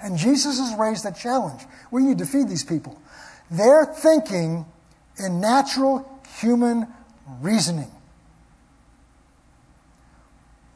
[0.02, 1.62] And Jesus has raised a challenge.
[1.92, 3.02] We need to feed these people.
[3.50, 4.66] They're thinking
[5.18, 6.88] in natural human
[7.42, 7.92] reasoning.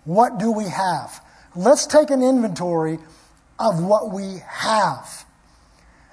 [0.06, 1.24] What do we have?
[1.56, 3.00] Let's take an inventory
[3.60, 5.26] of what we have.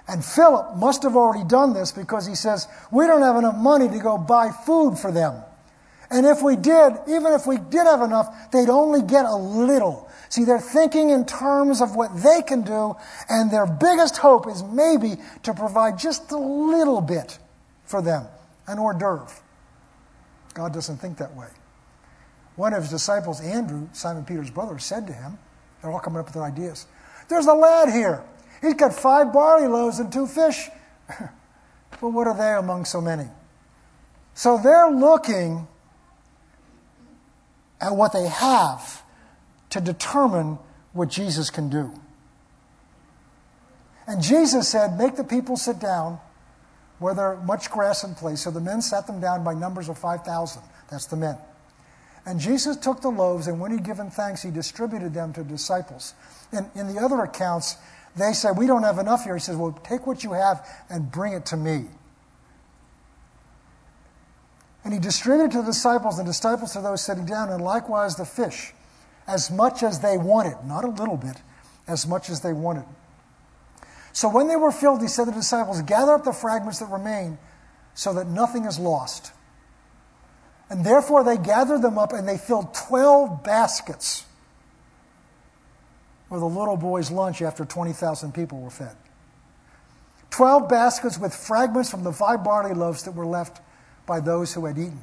[0.08, 3.88] And Philip must have already done this because he says, We don't have enough money
[3.88, 5.42] to go buy food for them.
[6.10, 10.05] And if we did, even if we did have enough, they'd only get a little.
[10.28, 12.96] See, they're thinking in terms of what they can do,
[13.28, 17.38] and their biggest hope is maybe to provide just a little bit
[17.84, 18.26] for them
[18.66, 19.32] an hors d'oeuvre.
[20.54, 21.48] God doesn't think that way.
[22.56, 25.38] One of his disciples, Andrew, Simon Peter's brother, said to him,
[25.80, 26.86] they're all coming up with their ideas.
[27.28, 28.24] There's a lad here.
[28.62, 30.68] He's got five barley loaves and two fish.
[32.00, 33.28] well, what are they among so many?
[34.34, 35.68] So they're looking
[37.80, 39.02] at what they have
[39.70, 40.58] to determine
[40.92, 41.92] what Jesus can do.
[44.06, 46.20] And Jesus said, Make the people sit down
[46.98, 48.42] where there's much grass in place.
[48.42, 50.62] So the men sat them down by numbers of 5,000.
[50.90, 51.36] That's the men.
[52.24, 56.14] And Jesus took the loaves, and when he'd given thanks, he distributed them to disciples.
[56.52, 57.76] In, in the other accounts,
[58.16, 59.34] they said, We don't have enough here.
[59.34, 61.86] He says, Well, take what you have and bring it to me.
[64.84, 68.16] And he distributed to the disciples, and the disciples to those sitting down, and likewise
[68.16, 68.72] the fish,
[69.26, 71.36] as much as they wanted, not a little bit,
[71.86, 72.84] as much as they wanted.
[74.12, 76.86] So when they were filled, he said to the disciples, Gather up the fragments that
[76.86, 77.38] remain,
[77.94, 79.32] so that nothing is lost.
[80.70, 84.24] And therefore they gathered them up and they filled 12 baskets
[86.28, 88.96] with a little boy's lunch after 20,000 people were fed.
[90.30, 93.60] 12 baskets with fragments from the five barley loaves that were left
[94.06, 95.00] by those who had eaten.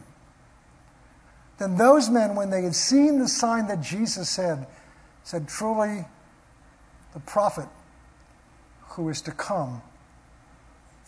[1.58, 4.68] Then those men, when they had seen the sign that Jesus said,
[5.24, 6.06] said, Truly,
[7.14, 7.68] the prophet
[8.90, 9.82] who is to come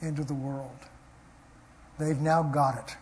[0.01, 0.77] into the world.
[1.99, 2.97] They've now got it.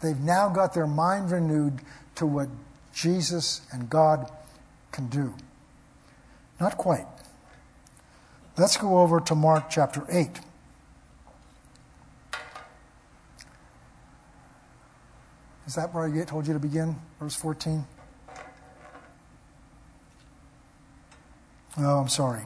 [0.00, 1.80] They've now got their mind renewed
[2.16, 2.48] to what
[2.94, 4.30] Jesus and God
[4.92, 5.34] can do.
[6.60, 7.06] Not quite.
[8.56, 10.28] Let's go over to Mark chapter 8.
[15.66, 16.96] Is that where I told you to begin?
[17.18, 17.84] Verse 14?
[21.78, 22.42] Oh, I'm sorry.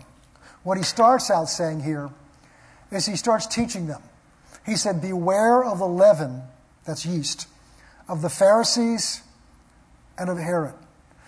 [0.62, 2.10] What he starts out saying here
[2.90, 4.02] is he starts teaching them.
[4.64, 6.42] He said, Beware of the leaven
[6.84, 7.46] that's yeast,
[8.08, 9.22] of the Pharisees
[10.18, 10.74] and of Herod.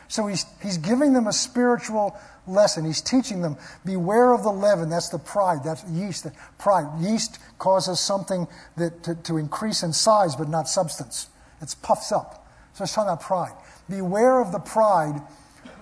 [0.09, 2.85] So he's, he's giving them a spiritual lesson.
[2.85, 4.91] He's teaching them, beware of the leaven.
[4.91, 5.63] That's the pride.
[5.65, 6.27] That's yeast.
[6.59, 6.87] Pride.
[7.01, 11.29] Yeast causes something that, to, to increase in size but not substance.
[11.61, 12.47] It's puffs up.
[12.75, 13.53] So it's talking about pride.
[13.89, 15.21] Beware of the pride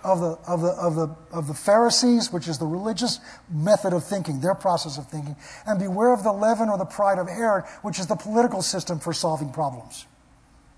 [0.05, 3.20] of the, of, the, of, the, of the Pharisees, which is the religious
[3.51, 7.18] method of thinking, their process of thinking, and beware of the leaven or the pride
[7.18, 10.07] of Herod, which is the political system for solving problems.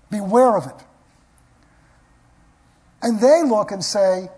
[0.09, 0.85] Beware of it.
[3.01, 4.29] And they look and say,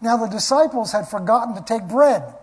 [0.00, 2.34] now the disciples had forgotten to take bread.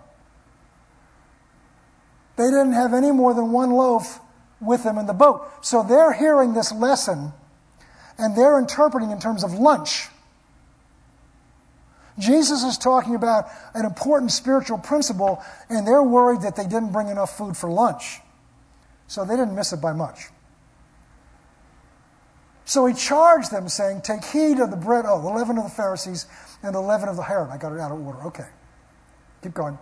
[2.37, 4.19] They didn't have any more than one loaf
[4.59, 5.47] with them in the boat.
[5.61, 7.31] So they're hearing this lesson
[8.17, 10.07] and they're interpreting in terms of lunch.
[12.19, 17.09] Jesus is talking about an important spiritual principle, and they're worried that they didn't bring
[17.09, 18.19] enough food for lunch.
[19.07, 20.29] So they didn't miss it by much.
[22.65, 25.69] So he charged them, saying, Take heed of the bread, oh, the leaven of the
[25.69, 26.25] Pharisees
[26.63, 27.49] and the leaven of the Herod.
[27.49, 28.21] I got it out of order.
[28.23, 28.47] Okay.
[29.43, 29.77] Keep going.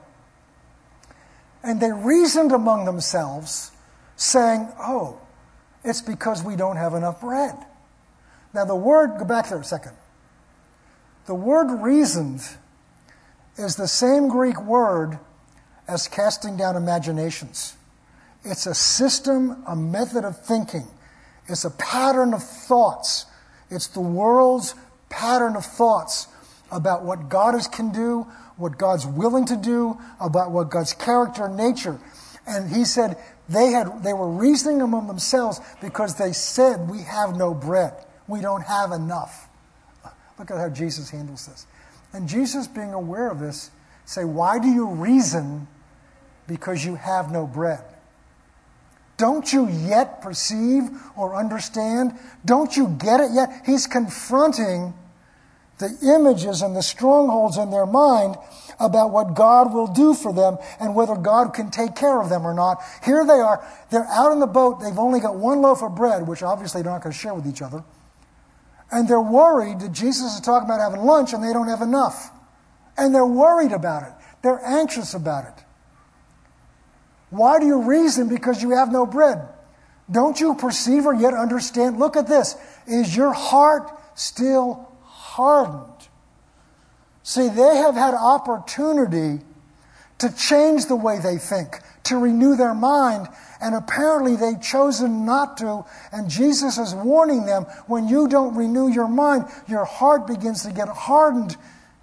[1.64, 3.72] And they reasoned among themselves,
[4.16, 5.20] saying, Oh,
[5.84, 7.56] it's because we don't have enough bread.
[8.54, 9.94] Now, the word, go back there a second.
[11.26, 12.42] The word reasoned
[13.58, 15.20] is the same Greek word
[15.88, 17.76] as casting down imaginations.
[18.44, 20.88] It's a system, a method of thinking,
[21.48, 23.26] it's a pattern of thoughts.
[23.70, 24.76] It's the world's
[25.10, 26.28] pattern of thoughts
[26.72, 31.58] about what God can do, what God's willing to do, about what God's character and
[31.58, 32.00] nature.
[32.48, 33.18] And he said
[33.48, 37.94] they, had, they were reasoning among themselves because they said, We have no bread.
[38.28, 39.48] We don't have enough.
[40.40, 41.68] Look at how Jesus handles this.
[42.12, 43.72] And Jesus, being aware of this,
[44.06, 45.68] say, Why do you reason
[46.48, 47.84] because you have no bread?
[49.18, 52.18] Don't you yet perceive or understand?
[52.44, 53.62] Don't you get it yet?
[53.66, 54.94] He's confronting
[55.78, 58.36] the images and the strongholds in their mind
[58.80, 62.46] about what God will do for them and whether God can take care of them
[62.46, 62.82] or not.
[63.04, 63.66] Here they are.
[63.90, 64.80] They're out in the boat.
[64.80, 67.48] They've only got one loaf of bread, which obviously they're not going to share with
[67.48, 67.84] each other.
[68.92, 72.32] And they're worried that Jesus is talking about having lunch and they don't have enough.
[72.98, 74.14] And they're worried about it.
[74.42, 75.64] They're anxious about it.
[77.30, 79.50] Why do you reason because you have no bread?
[80.10, 81.98] Don't you perceive or yet understand?
[81.98, 82.56] Look at this.
[82.88, 84.95] Is your heart still
[85.36, 86.08] hardened?
[87.24, 89.44] See, they have had opportunity
[90.20, 93.28] to change the way they think, to renew their mind,
[93.60, 95.84] and apparently they've chosen not to.
[96.12, 100.72] And Jesus is warning them when you don't renew your mind, your heart begins to
[100.72, 101.58] get hardened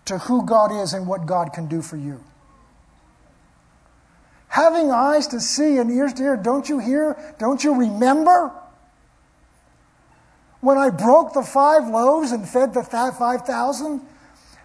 [0.06, 2.22] to who God is and what God can do for you.
[4.48, 7.16] Having eyes to see and ears to hear, don't you hear?
[7.38, 8.52] Don't you remember?
[10.62, 14.00] When I broke the five loaves and fed the 5,000,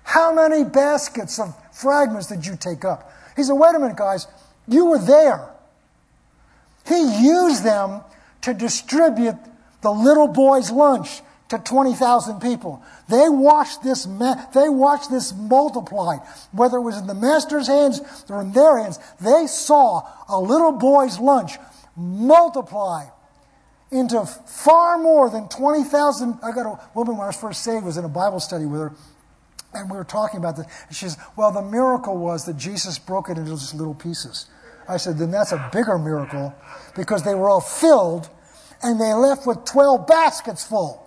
[0.04, 3.12] how many baskets of fragments did you take up?
[3.36, 4.28] He said, Wait a minute, guys,
[4.68, 5.50] you were there.
[6.86, 8.02] He used them
[8.42, 9.38] to distribute
[9.82, 12.84] the little boy's lunch to 20,000 people.
[13.10, 16.20] They watched this, they watched this multiplied,
[16.52, 19.00] whether it was in the master's hands or in their hands.
[19.20, 21.54] They saw a little boy's lunch
[21.96, 23.06] multiply
[23.92, 26.40] into far more than 20,000.
[26.44, 28.82] I got a woman when I was first saved was in a Bible study with
[28.82, 28.92] her,
[29.74, 30.66] and we were talking about this.
[30.88, 34.48] And she says, Well, the miracle was that Jesus broke it into just little pieces.
[34.90, 36.54] I said, Then that's a bigger miracle
[36.96, 38.30] because they were all filled
[38.84, 41.04] and they left with 12 baskets full.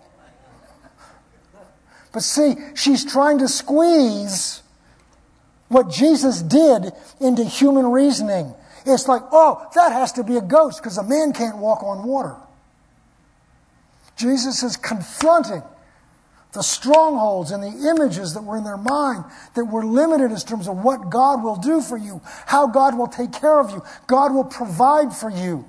[2.13, 4.63] But see, she's trying to squeeze
[5.69, 8.53] what Jesus did into human reasoning.
[8.85, 12.03] It's like, oh, that has to be a ghost because a man can't walk on
[12.03, 12.37] water.
[14.21, 15.63] Jesus is confronting
[16.53, 20.69] the strongholds and the images that were in their mind that were limited in terms
[20.69, 24.35] of what God will do for you, how God will take care of you, God
[24.35, 25.65] will provide for you.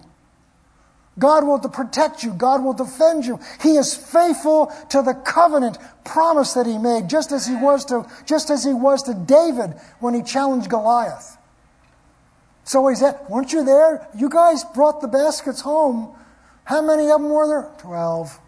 [1.19, 2.33] God will protect you.
[2.33, 3.39] God will defend you.
[3.61, 8.05] He is faithful to the covenant promise that he made, just as he was to,
[8.25, 11.37] just as he was to David when he challenged Goliath.
[12.63, 14.07] So he said, weren't you there?
[14.15, 16.15] You guys brought the baskets home.
[16.65, 17.71] How many of them were there?
[17.79, 18.39] Twelve.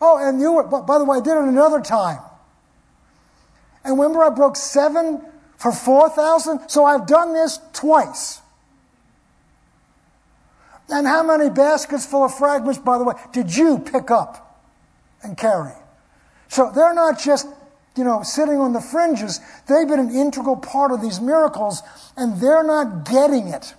[0.00, 2.18] Oh, and you were, by the way, I did it another time.
[3.84, 5.24] And remember I broke seven
[5.56, 6.68] for 4,000?
[6.68, 8.40] So I've done this twice.
[10.88, 14.60] And how many baskets full of fragments, by the way, did you pick up
[15.22, 15.72] and carry?
[16.48, 17.46] So they're not just,
[17.96, 19.40] you know, sitting on the fringes.
[19.68, 21.82] They've been an integral part of these miracles,
[22.16, 23.74] and they're not getting it.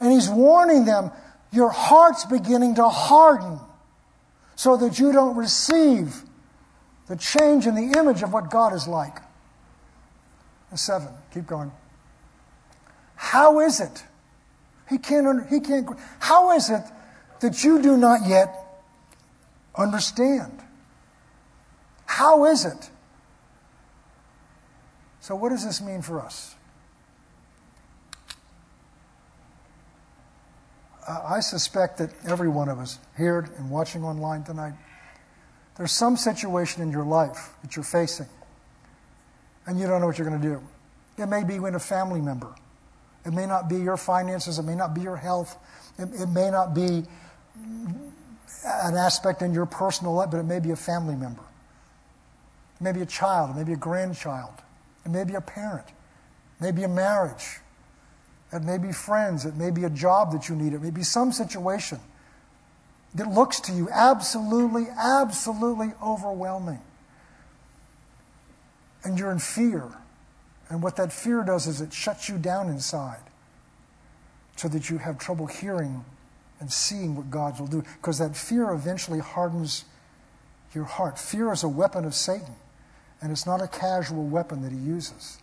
[0.00, 1.12] And he's warning them
[1.54, 3.60] your heart's beginning to harden
[4.56, 6.22] so that you don't receive
[7.06, 9.18] the change in the image of what God is like.
[10.74, 11.70] Seven, keep going.
[13.14, 14.04] How is it?
[14.90, 15.88] He can't, he can't.
[16.18, 16.82] How is it
[17.40, 18.52] that you do not yet
[19.76, 20.60] understand?
[22.06, 22.90] How is it?
[25.20, 26.53] So, what does this mean for us?
[31.06, 34.74] I suspect that every one of us here and watching online tonight,
[35.76, 38.28] there's some situation in your life that you're facing,
[39.66, 40.62] and you don't know what you're going to do.
[41.22, 42.54] It may be with a family member.
[43.26, 45.56] It may not be your finances, it may not be your health,
[45.98, 47.04] it, it may not be
[48.64, 51.42] an aspect in your personal life, but it may be a family member.
[52.80, 54.54] It may be a child, it may be a grandchild,
[55.04, 57.60] it may be a parent, it may be a marriage,
[58.54, 61.02] it may be friends, it may be a job that you need, it may be
[61.02, 61.98] some situation
[63.14, 66.80] that looks to you absolutely, absolutely overwhelming.
[69.04, 69.84] And you're in fear.
[70.68, 73.20] And what that fear does is it shuts you down inside
[74.56, 76.04] so that you have trouble hearing
[76.58, 77.84] and seeing what God will do.
[78.00, 79.84] Because that fear eventually hardens
[80.74, 81.18] your heart.
[81.18, 82.56] Fear is a weapon of Satan,
[83.20, 85.38] and it's not a casual weapon that he uses.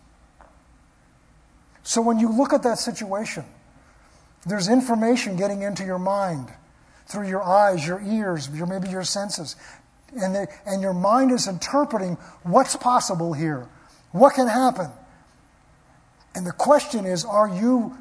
[1.82, 3.44] So when you look at that situation,
[4.46, 6.48] there's information getting into your mind
[7.06, 9.56] through your eyes, your ears, your, maybe your senses.
[10.14, 13.68] And, the, and your mind is interpreting what's possible here,
[14.12, 14.90] what can happen.
[16.34, 17.96] And the question is are you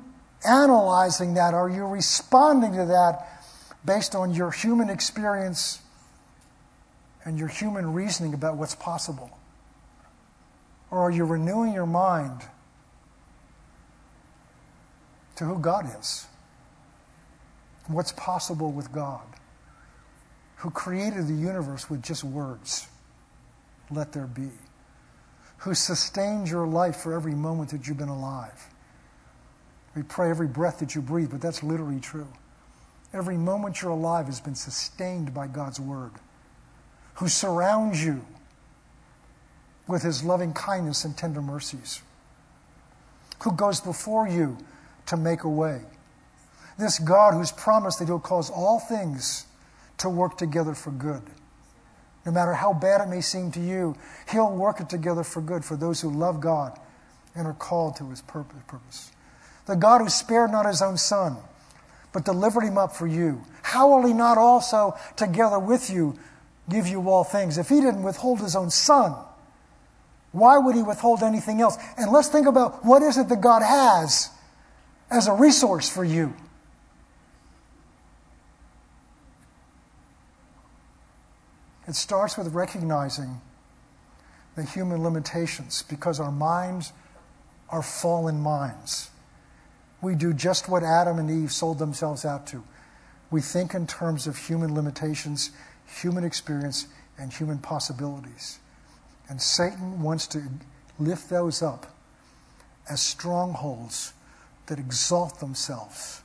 [0.48, 1.54] analyzing that?
[1.54, 3.28] Are you responding to that
[3.86, 5.82] based on your human experience
[7.24, 9.38] and your human reasoning about what's possible?
[10.90, 12.42] Or are you renewing your mind
[15.42, 16.28] to who God is?
[17.88, 19.26] What's possible with God?
[20.58, 22.88] Who created the universe with just words?
[23.90, 24.52] Let there be.
[25.58, 28.70] Who sustained your life for every moment that you've been alive?
[29.96, 32.28] We pray every breath that you breathe, but that's literally true.
[33.12, 36.12] Every moment you're alive has been sustained by God's word,
[37.16, 38.24] who surrounds you
[39.88, 42.04] with his loving kindness and tender mercies,
[43.42, 44.60] who goes before you
[45.08, 45.82] to make a way.
[46.78, 49.46] This God who's promised that he'll cause all things
[50.00, 51.22] to work together for good.
[52.26, 53.96] No matter how bad it may seem to you,
[54.32, 56.80] he'll work it together for good for those who love God
[57.36, 59.12] and are called to his purpose.
[59.66, 61.38] The God who spared not his own son,
[62.14, 63.44] but delivered him up for you.
[63.62, 66.18] How will he not also, together with you,
[66.70, 67.58] give you all things?
[67.58, 69.16] If he didn't withhold his own son,
[70.32, 71.78] why would he withhold anything else?
[71.98, 74.30] And let's think about what is it that God has
[75.12, 76.34] as a resource for you.
[81.88, 83.42] It starts with recognizing
[84.56, 86.94] the human limitations because our minds
[87.70, 89.12] are fallen minds
[90.02, 92.64] we do just what Adam and Eve sold themselves out to.
[93.30, 95.52] We think in terms of human limitations,
[96.02, 98.60] human experience, and human possibilities.
[99.30, 100.44] And Satan wants to
[101.00, 101.86] lift those up
[102.90, 104.14] as strongholds
[104.68, 106.22] that exalt themselves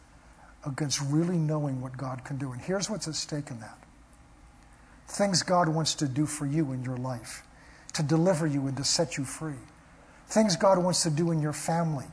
[0.65, 2.53] against really knowing what God can do.
[2.53, 3.79] And here's what's at stake in that.
[5.09, 7.43] Things God wants to do for you in your life,
[7.95, 9.55] to deliver you and to set you free,
[10.29, 12.07] things God wants to do in your family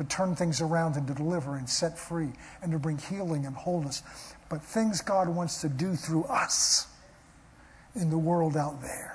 [0.00, 2.30] to turn things around and to deliver and set free
[2.62, 4.02] and to bring healing and wholeness,
[4.48, 6.86] but things God wants to do through us
[7.94, 9.14] in the world out there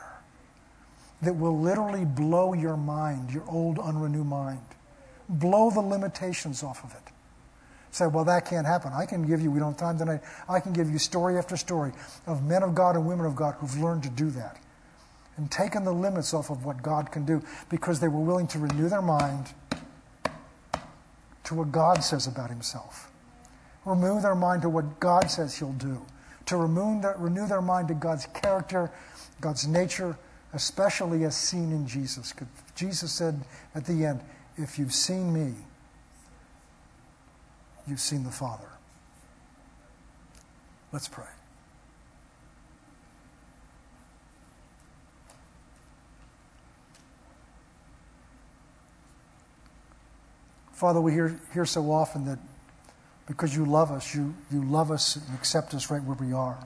[1.23, 4.61] that will literally blow your mind, your old, unrenewed mind,
[5.29, 7.11] blow the limitations off of it.
[7.91, 8.91] Say, well, that can't happen.
[8.93, 11.55] I can give you, we don't have time tonight, I can give you story after
[11.55, 11.93] story
[12.27, 14.57] of men of God and women of God who've learned to do that
[15.37, 18.59] and taken the limits off of what God can do because they were willing to
[18.59, 19.47] renew their mind
[21.45, 23.11] to what God says about himself.
[23.85, 26.05] Remove their mind to what God says he'll do.
[26.47, 28.91] To renew their mind to God's character,
[29.41, 30.17] God's nature,
[30.53, 32.33] especially as seen in Jesus.
[32.75, 33.39] Jesus said
[33.73, 34.21] at the end,
[34.57, 35.53] If you've seen me,
[37.87, 38.69] you've seen the Father.
[40.91, 41.25] Let's pray.
[50.71, 52.39] Father, we hear, hear so often that
[53.27, 56.57] because you love us, you, you love us and accept us right where we are.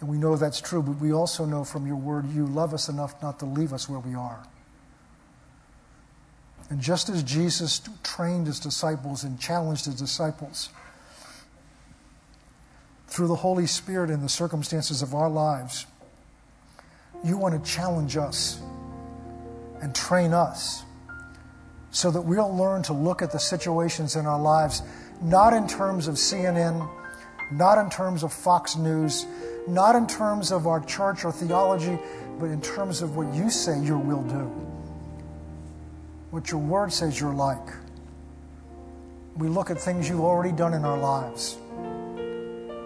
[0.00, 2.88] And we know that's true, but we also know from your word you love us
[2.88, 4.44] enough not to leave us where we are.
[6.70, 10.70] And just as Jesus trained his disciples and challenged his disciples
[13.06, 15.86] through the Holy Spirit in the circumstances of our lives,
[17.22, 18.60] you want to challenge us
[19.80, 20.82] and train us
[21.90, 24.82] so that we'll learn to look at the situations in our lives
[25.22, 26.88] not in terms of CNN,
[27.52, 29.26] not in terms of Fox News,
[29.66, 31.98] not in terms of our church or theology,
[32.38, 34.73] but in terms of what you say your will do,
[36.34, 37.68] what your word says you're like.
[39.36, 41.56] We look at things you've already done in our lives.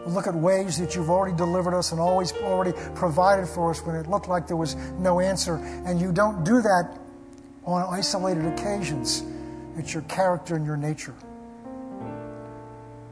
[0.04, 3.80] We look at ways that you've already delivered us and always already provided for us
[3.80, 5.54] when it looked like there was no answer.
[5.86, 6.98] And you don't do that
[7.64, 9.24] on isolated occasions.
[9.78, 11.14] It's your character and your nature.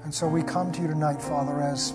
[0.04, 1.94] And so we come to you tonight, Father, as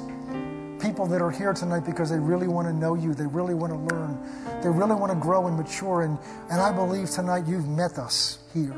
[0.82, 3.72] people that are here tonight because they really want to know you, they really want
[3.72, 4.18] to learn,
[4.62, 6.02] they really want to grow and mature.
[6.02, 6.18] And,
[6.50, 8.74] and I believe tonight you've met us here.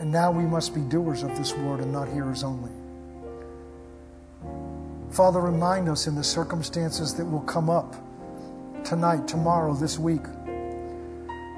[0.00, 2.72] And now we must be doers of this word and not hearers only.
[5.10, 7.96] Father, remind us in the circumstances that will come up
[8.84, 10.22] tonight, tomorrow, this week.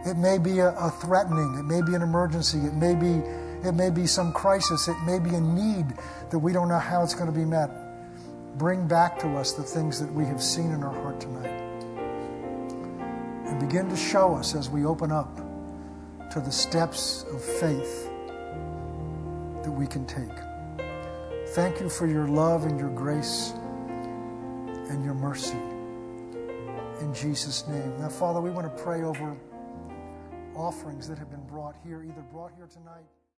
[0.06, 3.22] It may be a, a, threatening, it may be an emergency, it may be,
[3.64, 5.86] it may be some crisis, it may be a need
[6.30, 7.70] that we don't know how it's going to be met.
[8.58, 11.60] Bring back to us the things that we have seen in our heart tonight.
[13.46, 15.36] And begin to show us as we open up
[16.30, 18.10] to the steps of faith
[19.62, 20.28] that we can take.
[21.48, 23.52] Thank you for your love and your grace
[24.88, 25.58] and your mercy.
[27.00, 27.98] In Jesus' name.
[27.98, 29.36] Now, Father, we want to pray over
[30.54, 33.06] offerings that have been brought here, either brought here tonight.